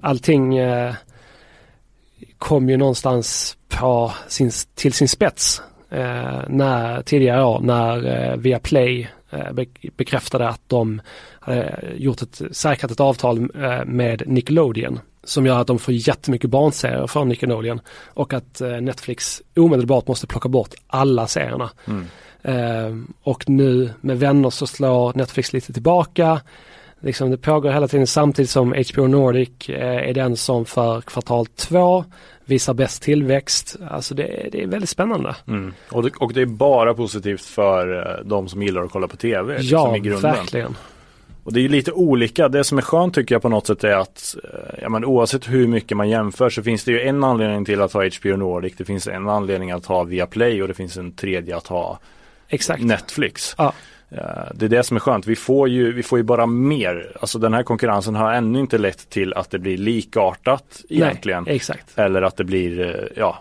allting 0.00 0.56
eh, 0.56 0.94
kom 2.38 2.68
ju 2.68 2.76
någonstans 2.76 3.56
på 3.68 4.12
sin, 4.28 4.50
till 4.74 4.92
sin 4.92 5.08
spets 5.08 5.62
eh, 5.90 6.40
när, 6.48 7.02
tidigare 7.02 7.44
år 7.44 7.60
när 7.60 8.06
eh, 8.30 8.36
Viaplay 8.36 9.10
eh, 9.30 9.52
be, 9.52 9.66
bekräftade 9.96 10.48
att 10.48 10.60
de 10.66 11.00
hade 11.40 11.80
gjort 11.96 12.22
ett, 12.22 12.42
säkrat 12.50 12.90
ett 12.90 13.00
avtal 13.00 13.50
eh, 13.62 13.84
med 13.84 14.22
Nickelodeon 14.26 15.00
som 15.26 15.46
gör 15.46 15.60
att 15.60 15.66
de 15.66 15.78
får 15.78 15.94
jättemycket 15.94 16.50
barnserier 16.50 17.06
från 17.06 17.28
Nickelodeon 17.28 17.80
och 18.06 18.32
att 18.32 18.60
eh, 18.60 18.80
Netflix 18.80 19.42
omedelbart 19.56 20.08
måste 20.08 20.26
plocka 20.26 20.48
bort 20.48 20.74
alla 20.86 21.26
serierna. 21.26 21.70
Eh, 22.42 22.96
och 23.22 23.48
nu 23.48 23.90
med 24.00 24.18
vänner 24.18 24.50
så 24.50 24.66
slår 24.66 25.12
Netflix 25.14 25.52
lite 25.52 25.72
tillbaka. 25.72 26.40
Liksom 27.00 27.30
det 27.30 27.38
pågår 27.38 27.70
hela 27.70 27.88
tiden 27.88 28.06
samtidigt 28.06 28.50
som 28.50 28.74
HBO 28.92 29.06
Nordic 29.06 29.68
eh, 29.68 30.08
är 30.08 30.14
den 30.14 30.36
som 30.36 30.64
för 30.64 31.00
kvartal 31.00 31.46
två 31.46 32.04
visar 32.44 32.74
bäst 32.74 33.02
tillväxt. 33.02 33.76
Alltså 33.90 34.14
det, 34.14 34.48
det 34.52 34.62
är 34.62 34.66
väldigt 34.66 34.90
spännande. 34.90 35.36
Mm. 35.48 35.74
Och, 35.90 36.02
det, 36.02 36.10
och 36.16 36.32
det 36.32 36.40
är 36.40 36.46
bara 36.46 36.94
positivt 36.94 37.42
för 37.42 37.98
eh, 37.98 38.24
de 38.24 38.48
som 38.48 38.62
gillar 38.62 38.82
att 38.82 38.90
kolla 38.90 39.08
på 39.08 39.16
TV. 39.16 39.52
Ja, 39.52 39.58
liksom, 39.60 39.94
i 39.94 40.00
grunden. 40.00 40.32
verkligen. 40.32 40.76
Och 41.46 41.52
det 41.52 41.60
är 41.60 41.62
ju 41.62 41.68
lite 41.68 41.92
olika. 41.92 42.48
Det 42.48 42.64
som 42.64 42.78
är 42.78 42.82
skönt 42.82 43.14
tycker 43.14 43.34
jag 43.34 43.42
på 43.42 43.48
något 43.48 43.66
sätt 43.66 43.84
är 43.84 43.96
att 43.96 44.36
eh, 44.44 44.78
ja, 44.82 44.88
men 44.88 45.04
oavsett 45.04 45.48
hur 45.48 45.66
mycket 45.66 45.96
man 45.96 46.08
jämför 46.08 46.50
så 46.50 46.62
finns 46.62 46.84
det 46.84 46.92
ju 46.92 47.00
en 47.00 47.24
anledning 47.24 47.64
till 47.64 47.82
att 47.82 47.92
ha 47.92 48.04
HBO 48.20 48.36
Nordic. 48.36 48.74
Det 48.76 48.84
finns 48.84 49.06
en 49.06 49.28
anledning 49.28 49.70
att 49.70 49.86
ha 49.86 50.02
Viaplay 50.04 50.62
och 50.62 50.68
det 50.68 50.74
finns 50.74 50.96
en 50.96 51.12
tredje 51.12 51.56
att 51.56 51.66
ha 51.66 51.98
Exakt. 52.48 52.82
Netflix. 52.82 53.54
Ja. 53.58 53.72
Eh, 54.10 54.18
Det 54.54 54.64
är 54.64 54.68
det 54.68 54.82
som 54.82 54.96
är 54.96 55.00
skönt. 55.00 55.26
Vi 55.26 55.36
får, 55.36 55.68
ju, 55.68 55.92
vi 55.92 56.02
får 56.02 56.18
ju 56.18 56.22
bara 56.22 56.46
mer. 56.46 57.16
Alltså 57.20 57.38
den 57.38 57.54
här 57.54 57.62
konkurrensen 57.62 58.14
har 58.14 58.32
ännu 58.32 58.60
inte 58.60 58.78
lett 58.78 59.10
till 59.10 59.34
att 59.34 59.50
det 59.50 59.58
blir 59.58 59.76
likartat 59.78 60.80
egentligen. 60.88 61.44
Nej, 61.44 61.56
exakt. 61.56 61.98
Eller 61.98 62.22
att 62.22 62.36
det 62.36 62.44
blir 62.44 62.80
eh, 62.80 63.08
ja, 63.16 63.38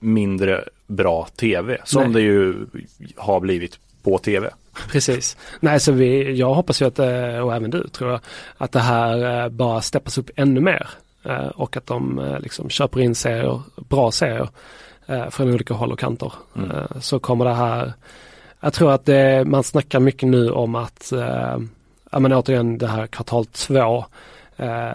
mindre 0.00 0.64
bra 0.86 1.28
tv. 1.36 1.78
Som 1.84 2.02
Nej. 2.02 2.12
det 2.12 2.20
ju 2.20 2.54
har 3.16 3.40
blivit 3.40 3.78
på 4.02 4.18
tv. 4.18 4.50
Precis. 4.88 5.36
Nej, 5.60 5.80
så 5.80 5.92
vi, 5.92 6.32
jag 6.38 6.54
hoppas 6.54 6.82
ju 6.82 6.86
att, 6.86 6.98
eh, 6.98 7.38
och 7.38 7.54
även 7.54 7.70
du 7.70 7.88
tror 7.88 8.10
jag, 8.10 8.20
att 8.56 8.72
det 8.72 8.80
här 8.80 9.42
eh, 9.44 9.48
bara 9.48 9.80
steppas 9.80 10.18
upp 10.18 10.30
ännu 10.36 10.60
mer. 10.60 10.88
Eh, 11.24 11.46
Och 11.46 11.76
att 11.76 11.86
de 11.86 12.36
liksom 12.40 12.68
köper 12.70 13.00
in 13.00 13.14
serier, 13.14 13.62
bra 13.88 14.10
serier 14.10 14.48
från 15.30 15.54
olika 15.54 15.74
håll 15.74 15.92
och 15.92 15.98
kanter. 15.98 16.32
Eh, 16.56 17.00
Så 17.00 17.18
kommer 17.18 17.44
det 17.44 17.54
här, 17.54 17.92
jag 18.60 18.72
tror 18.72 18.92
att 18.92 19.04
det, 19.04 19.44
man 19.46 19.62
snackar 19.64 20.00
mycket 20.00 20.28
nu 20.28 20.50
om 20.50 20.74
att, 20.74 21.12
ja 22.10 22.18
men 22.18 22.32
återigen 22.32 22.78
det 22.78 22.86
här 22.86 23.06
kvartal 23.06 23.46
två, 23.46 24.04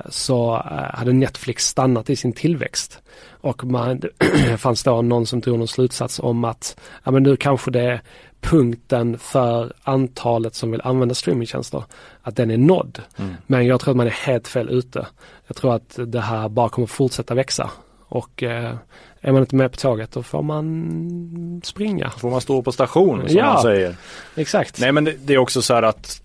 så 0.09 0.61
hade 0.93 1.13
Netflix 1.13 1.65
stannat 1.67 2.09
i 2.09 2.15
sin 2.15 2.33
tillväxt. 2.33 2.99
Och 3.41 3.63
man, 3.63 3.99
det 3.99 4.57
fanns 4.57 4.83
då 4.83 5.01
någon 5.01 5.25
som 5.25 5.39
drog 5.41 5.57
någon 5.59 5.67
slutsats 5.67 6.19
om 6.19 6.43
att 6.43 6.79
ja, 7.03 7.11
men 7.11 7.23
nu 7.23 7.35
kanske 7.35 7.71
det 7.71 8.01
punkten 8.41 9.17
för 9.17 9.73
antalet 9.83 10.55
som 10.55 10.71
vill 10.71 10.81
använda 10.83 11.15
streamingtjänster, 11.15 11.83
att 12.21 12.35
den 12.35 12.51
är 12.51 12.57
nådd. 12.57 13.01
Men 13.47 13.65
jag 13.67 13.79
tror 13.79 13.91
att 13.91 13.97
man 13.97 14.07
är 14.07 14.11
helt 14.11 14.47
fel 14.47 14.69
ute. 14.69 15.07
Jag 15.47 15.55
tror 15.57 15.75
att 15.75 15.99
det 16.07 16.21
här 16.21 16.49
bara 16.49 16.69
kommer 16.69 16.87
fortsätta 16.87 17.33
växa. 17.35 17.71
Och 18.07 18.43
eh, 18.43 18.75
är 19.21 19.31
man 19.31 19.41
inte 19.41 19.55
med 19.55 19.71
på 19.71 19.77
tåget 19.77 20.11
då 20.11 20.23
får 20.23 20.41
man 20.43 21.61
springa. 21.63 22.09
Får 22.09 22.29
man 22.29 22.41
stå 22.41 22.61
på 22.61 22.71
station 22.71 23.27
som 23.27 23.37
Ja. 23.37 23.53
man 23.53 23.61
säger. 23.61 23.95
Exakt. 24.35 24.79
Nej 24.79 24.91
men 24.91 25.03
det, 25.03 25.15
det 25.25 25.33
är 25.33 25.37
också 25.37 25.61
så 25.61 25.73
här 25.73 25.83
att 25.83 26.21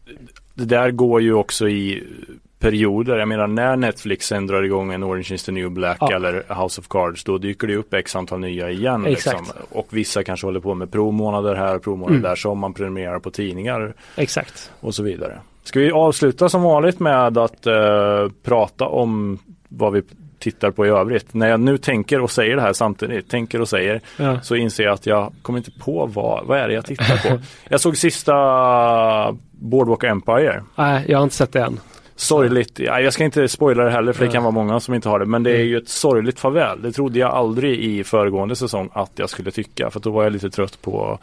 det 0.54 0.64
där 0.64 0.90
går 0.90 1.22
ju 1.22 1.34
också 1.34 1.68
i 1.68 2.04
perioder. 2.58 3.16
Jag 3.18 3.28
menar 3.28 3.46
när 3.46 3.76
Netflix 3.76 4.26
sen 4.26 4.46
drar 4.46 4.62
igång 4.62 4.92
en 4.92 5.04
Orange 5.04 5.28
is 5.34 5.44
the 5.44 5.52
new 5.52 5.70
black 5.70 5.96
Ja. 6.00 6.14
eller 6.16 6.62
House 6.62 6.80
of 6.80 6.88
Cards 6.88 7.24
då 7.24 7.38
dyker 7.38 7.66
det 7.66 7.76
upp 7.76 7.94
x 7.94 8.16
antal 8.16 8.40
nya 8.40 8.70
igen. 8.70 9.02
Liksom. 9.02 9.44
Och 9.70 9.86
vissa 9.90 10.24
kanske 10.24 10.46
håller 10.46 10.60
på 10.60 10.74
med 10.74 10.92
provmånader 10.92 11.54
här, 11.54 11.78
provmånader 11.78 12.18
Mm. 12.18 12.28
där 12.28 12.36
som 12.36 12.58
man 12.58 12.74
prenumererar 12.74 13.18
på 13.18 13.30
tidningar 13.30 13.94
Exakt. 14.16 14.70
och 14.80 14.94
så 14.94 15.02
vidare. 15.02 15.38
Ska 15.64 15.80
vi 15.80 15.90
avsluta 15.90 16.48
som 16.48 16.62
vanligt 16.62 17.00
med 17.00 17.38
att 17.38 17.66
eh, 17.66 18.28
prata 18.44 18.84
om 18.86 19.38
vad 19.68 19.92
vi 19.92 20.02
tittar 20.38 20.70
på 20.70 20.86
i 20.86 20.88
övrigt. 20.88 21.34
När 21.34 21.48
jag 21.48 21.60
nu 21.60 21.78
tänker 21.78 22.20
och 22.20 22.30
säger 22.30 22.56
det 22.56 22.62
här 22.62 22.72
samtidigt, 22.72 23.30
tänker 23.30 23.60
och 23.60 23.68
säger, 23.68 24.00
Ja. 24.16 24.40
så 24.40 24.54
inser 24.56 24.84
jag 24.84 24.92
att 24.94 25.06
jag 25.06 25.32
kommer 25.42 25.58
inte 25.58 25.70
på 25.70 26.06
vad, 26.06 26.46
vad 26.46 26.58
är 26.58 26.68
det 26.68 26.74
jag 26.74 26.84
tittar 26.86 27.30
på. 27.30 27.38
jag 27.68 27.80
såg 27.80 27.96
sista 27.96 28.32
Boardwalk 29.50 30.04
Empire. 30.04 30.62
Nej, 30.76 31.04
jag 31.08 31.18
har 31.18 31.22
inte 31.24 31.36
sett 31.36 31.52
det 31.52 31.60
än. 31.62 31.80
Sorgligt, 32.16 32.78
ja, 32.78 33.00
jag 33.00 33.12
ska 33.12 33.24
inte 33.24 33.48
spoila 33.48 33.84
det 33.84 33.90
heller 33.90 34.12
för 34.12 34.20
det 34.20 34.26
Ja. 34.26 34.32
kan 34.32 34.42
vara 34.42 34.50
många 34.52 34.80
som 34.80 34.94
inte 34.94 35.08
har 35.08 35.18
det. 35.18 35.26
Men 35.26 35.42
det 35.42 35.50
är 35.50 35.54
Mm. 35.54 35.66
ju 35.68 35.76
ett 35.78 35.88
sorgligt 35.88 36.40
farväl. 36.40 36.82
Det 36.82 36.92
trodde 36.92 37.18
jag 37.18 37.30
aldrig 37.30 37.78
i 37.80 38.04
föregående 38.04 38.56
säsong 38.56 38.90
att 38.92 39.10
jag 39.14 39.30
skulle 39.30 39.50
tycka. 39.50 39.90
För 39.90 40.00
då 40.00 40.10
var 40.10 40.22
jag 40.24 40.32
lite 40.32 40.50
trött 40.50 40.82
på 40.82 41.18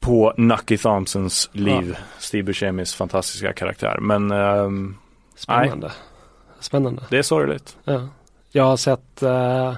på 0.00 0.32
Nucky 0.36 0.76
Thompsons 0.78 1.50
liv. 1.52 1.96
Steve 2.18 2.42
Buscemis 2.42 2.94
fantastiska 2.94 3.52
karaktär. 3.52 3.98
Men 4.00 4.30
ehm, 4.30 4.96
Spännande. 5.36 5.90
Spännande. 6.60 7.02
det 7.10 7.18
är 7.18 7.22
sorgligt. 7.22 7.76
Ja. 7.84 8.08
Jag 8.50 8.64
har 8.64 8.76
sett, 8.76 9.22
uh, 9.22 9.74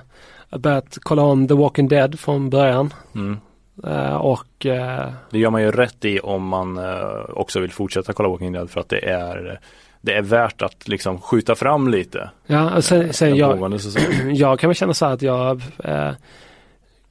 börjat 0.58 0.98
kolla 1.02 1.22
om 1.22 1.48
The 1.48 1.54
Walking 1.54 1.88
Dead 1.88 2.20
från 2.20 2.50
början. 2.50 2.94
Mm. 3.14 3.38
Eh, 3.86 4.14
och 4.16 4.66
eh, 4.66 5.10
Det 5.30 5.38
gör 5.38 5.50
man 5.50 5.62
ju 5.62 5.70
rätt 5.70 6.04
i 6.04 6.20
om 6.20 6.46
man 6.48 6.78
eh, 6.78 7.20
också 7.28 7.60
vill 7.60 7.72
fortsätta 7.72 8.12
kolla 8.12 8.28
Walking 8.28 8.52
Dead 8.52 8.70
för 8.70 8.80
att 8.80 8.88
det 8.88 9.04
är 9.10 9.60
det 10.04 10.12
är 10.14 10.22
värt 10.22 10.62
att 10.62 10.88
liksom 10.88 11.20
skjuta 11.20 11.54
fram 11.54 11.88
lite. 11.88 12.30
ja, 12.46 12.76
och 12.76 12.84
sen, 12.84 13.12
sen 13.12 13.28
den 13.28 13.38
jag, 13.38 13.80
jag 14.34 14.58
kan 14.58 14.68
väl 14.70 14.74
känna 14.74 14.94
så 14.94 15.06
här 15.06 15.12
att 15.12 15.22
jag 15.22 15.62
eh, 15.84 16.10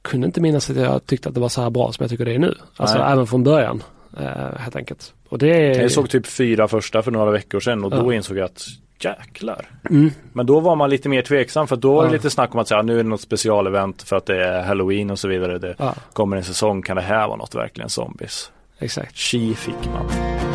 kunde 0.02 0.26
inte 0.26 0.40
minnas 0.40 0.70
att 0.70 0.76
jag 0.76 1.06
tyckte 1.06 1.28
att 1.28 1.34
det 1.34 1.40
var 1.40 1.48
så 1.48 1.62
här 1.62 1.70
bra 1.70 1.92
som 1.92 2.02
jag 2.02 2.10
tycker 2.10 2.24
det 2.24 2.34
är 2.34 2.38
nu. 2.38 2.54
Alltså 2.76 2.98
Nej. 2.98 3.12
även 3.12 3.26
från 3.26 3.44
början. 3.44 3.82
Eh, 4.20 4.58
helt 4.58 4.76
enkelt. 4.76 5.12
Och 5.28 5.38
det 5.38 5.48
är... 5.48 5.82
Jag 5.82 5.90
såg 5.90 6.10
typ 6.10 6.26
fyra 6.26 6.68
första 6.68 7.02
för 7.02 7.10
några 7.10 7.30
veckor 7.30 7.60
sedan 7.60 7.84
och 7.84 7.90
då 7.90 8.12
Ja. 8.12 8.16
insåg 8.16 8.36
jag 8.36 8.44
att 8.44 8.66
jäklar. 9.00 9.66
Mm. 9.90 10.10
Men 10.32 10.46
då 10.46 10.60
var 10.60 10.76
man 10.76 10.90
lite 10.90 11.08
mer 11.08 11.22
tveksam 11.22 11.66
för 11.66 11.76
då 11.76 11.94
var 11.94 12.02
det 12.02 12.08
Ja. 12.08 12.12
lite 12.12 12.30
snack 12.30 12.54
om 12.54 12.60
att 12.60 12.68
säga, 12.68 12.82
nu 12.82 12.92
är 12.92 13.02
det 13.02 13.08
något 13.08 13.20
specialevent 13.20 14.02
för 14.02 14.16
att 14.16 14.26
det 14.26 14.44
är 14.44 14.62
halloween 14.62 15.10
och 15.10 15.18
så 15.18 15.28
vidare. 15.28 15.58
Det 15.58 15.74
Ja. 15.78 15.94
kommer 16.12 16.36
en 16.36 16.44
säsong, 16.44 16.82
kan 16.82 16.96
det 16.96 17.02
här 17.02 17.26
vara 17.26 17.36
något 17.36 17.54
verkligen 17.54 17.90
zombies? 17.90 18.50
Exakt. 18.78 19.16
Chi 19.16 19.54
fick 19.54 19.74
man. 19.92 20.53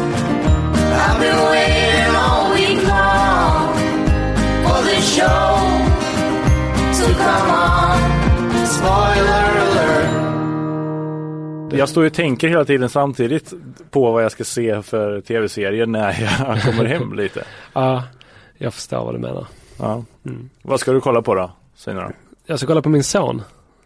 I've 1.01 1.19
been 1.19 1.39
waiting 1.51 2.15
all 2.15 2.53
week 2.55 2.79
long 2.87 3.73
for 4.65 4.83
this 4.89 5.05
show 5.17 5.57
to 6.99 7.05
come 7.23 7.51
on. 7.51 7.99
Spoiler 8.67 9.45
alert. 9.61 10.09
Jag 11.73 11.89
står 11.89 12.03
ju 12.03 12.07
och 12.09 12.13
tänker 12.15 12.47
hela 12.47 12.65
tiden 12.65 12.89
samtidigt 12.89 13.53
på 13.91 14.11
vad 14.11 14.23
jag 14.23 14.31
ska 14.31 14.43
se 14.43 14.81
för 14.81 15.21
tv-serier 15.21 15.85
när 15.85 16.21
jag 16.21 16.61
kommer 16.63 16.85
hem 16.85 17.13
lite. 17.13 17.43
Ja, 17.73 18.03
jag 18.57 18.73
förstår 18.73 19.05
vad 19.05 19.15
du 19.15 19.19
menar. 19.19 19.47
Ja. 19.79 20.03
Mm. 20.25 20.49
Vad 20.61 20.79
ska 20.79 20.91
du 20.91 21.01
kolla 21.01 21.21
på 21.21 21.35
då? 21.35 21.51
Säg. 21.75 21.95
Jag 22.45 22.59
ska 22.59 22.67
kolla 22.67 22.81
på 22.81 22.89
min 22.89 23.03
son. 23.03 23.41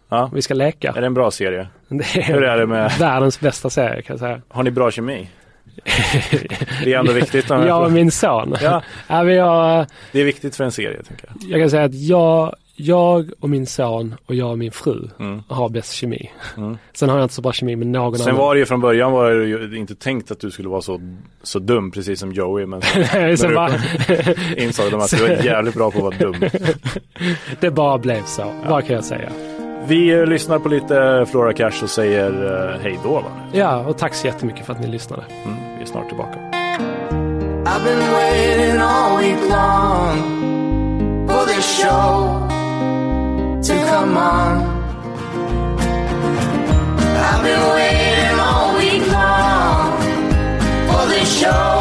Ja. 0.09 0.29
Vi 0.33 0.41
ska 0.41 0.53
leka. 0.53 0.93
Är 0.95 1.01
det 1.01 1.07
en 1.07 1.13
bra 1.13 1.31
serie? 1.31 1.67
Det 1.87 2.03
Hur 2.05 2.43
är 2.43 2.57
det 2.57 2.65
med- 2.67 2.91
världens 2.99 3.39
bästa 3.39 3.69
serie 3.69 4.01
kan 4.01 4.13
jag 4.13 4.19
säga. 4.19 4.41
Har 4.49 4.63
ni 4.63 4.71
bra 4.71 4.91
kemi? 4.91 5.29
Det 6.83 6.93
är 6.93 6.99
ändå 6.99 7.11
viktigt. 7.13 7.45
jag 7.49 7.83
och 7.83 7.91
min 7.91 8.11
son. 8.11 8.55
Ja. 8.61 8.81
Ja, 9.07 9.23
jag, 9.31 9.85
Det 10.11 10.21
är 10.21 10.25
viktigt 10.25 10.55
för 10.55 10.63
en 10.63 10.71
serie 10.71 10.97
tycker 11.03 11.27
jag. 11.27 11.49
jag 11.51 11.61
kan 11.61 11.69
säga 11.69 11.83
att 11.83 11.93
jag, 11.93 12.55
jag 12.75 13.31
och 13.39 13.49
min 13.49 13.65
son 13.67 14.15
och 14.25 14.35
jag 14.35 14.49
och 14.51 14.57
min 14.57 14.71
fru 14.71 15.09
Mm. 15.19 15.43
har 15.47 15.69
bäst 15.69 15.93
kemi. 15.93 16.31
Mm. 16.57 16.77
Sen 16.93 17.09
har 17.09 17.17
jag 17.17 17.25
inte 17.25 17.35
så 17.35 17.41
bra 17.41 17.53
kemi 17.53 17.75
med 17.75 17.87
någon 17.87 18.17
Sen 18.19 18.27
annan. 18.27 18.39
var 18.41 18.53
det 18.55 18.59
ju 18.59 18.65
från 18.65 18.81
början 18.81 19.11
var 19.11 19.31
det 19.31 19.45
ju 19.45 19.77
inte 19.77 19.95
tänkt 19.95 20.31
att 20.31 20.39
du 20.39 20.51
skulle 20.51 20.69
vara 20.69 20.81
så, 20.81 21.01
så 21.43 21.59
dum 21.59 21.91
precis 21.91 22.19
som 22.19 22.31
Joey 22.33 22.65
men 22.65 22.81
så, 22.81 22.87
Nej, 23.13 23.37
sen 23.37 23.53
bara- 23.53 23.71
insåg 24.57 24.91
de 24.91 24.99
att 25.01 25.09
du 25.17 25.21
var 25.27 25.43
jävligt 25.45 25.75
bra 25.75 25.91
på 25.91 25.97
att 26.07 26.21
vara 26.21 26.31
dum. 26.31 26.35
det 27.59 27.71
bara 27.71 27.97
blev 27.97 28.23
så. 28.25 28.53
Vad 28.69 28.85
kan 28.87 28.95
jag 28.95 29.05
säga? 29.05 29.29
Vi 29.87 30.25
lyssnar 30.25 30.59
på 30.59 30.69
lite 30.69 31.25
Flora 31.31 31.53
Cash 31.53 31.83
och 31.83 31.89
säger 31.89 32.31
eh, 32.73 32.81
hej 32.81 32.99
då. 33.03 33.13
Va? 33.13 33.31
Ja, 33.51 33.77
och 33.77 33.97
tack 33.97 34.13
så 34.13 34.27
jättemycket 34.27 34.65
för 34.65 34.73
att 34.73 34.79
ni 34.79 34.87
lyssnade. 34.87 35.23
Mm, 35.45 35.57
vi 35.77 35.81
är 35.81 35.87
snart 35.87 36.07
tillbaka. 36.07 36.39
I've 37.65 37.83
been 37.83 38.11
waiting 38.11 38.81
all 38.81 39.17
week 39.17 39.49
long 39.49 40.17
for 41.27 41.45
this 41.45 41.81
show 41.81 42.39
to 43.63 43.73
come 43.89 44.17
on. 44.17 44.63
I've 47.15 47.43
been 47.43 47.63
waiting 47.75 48.39
all 48.39 48.77
week 48.77 49.11
long 49.11 50.01
for 50.87 51.07
this 51.07 51.41
show 51.41 51.72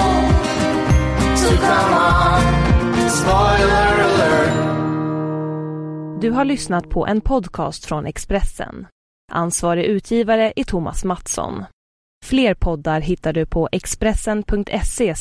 Du 6.23 6.31
har 6.31 6.45
lyssnat 6.45 6.89
på 6.89 7.07
en 7.07 7.21
podcast 7.21 7.85
från 7.85 8.07
Expressen. 8.07 8.87
Ansvarig 9.33 9.85
utgivare 9.85 10.53
är 10.57 10.65
Thomas 10.65 11.05
Mattsson. 11.05 11.65
Fler 12.25 12.55
poddar 12.55 13.01
hittar 13.01 13.33
du 13.33 13.47
på 13.47 13.69
expressen.se 13.73 15.15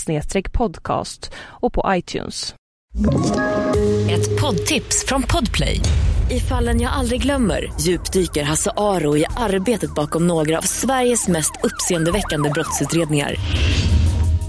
podcast 0.54 1.32
och 1.38 1.74
på 1.74 1.86
iTunes. 1.88 2.56
Ett 4.10 4.42
poddtips 4.42 5.06
från 5.08 5.24
Podplay. 5.24 5.80
I 6.30 6.40
fallen 6.40 6.82
jag 6.82 6.94
aldrig 6.94 7.22
glömmer 7.22 7.72
djupdyker 7.80 8.44
Hasse 8.44 8.72
Aro 8.78 9.18
i 9.18 9.26
arbetet 9.38 9.96
bakom 9.96 10.28
några 10.28 10.58
av 10.58 10.62
Sveriges 10.62 11.28
mest 11.28 11.52
uppseendeväckande 11.64 12.50
brottsutredningar 12.50 13.36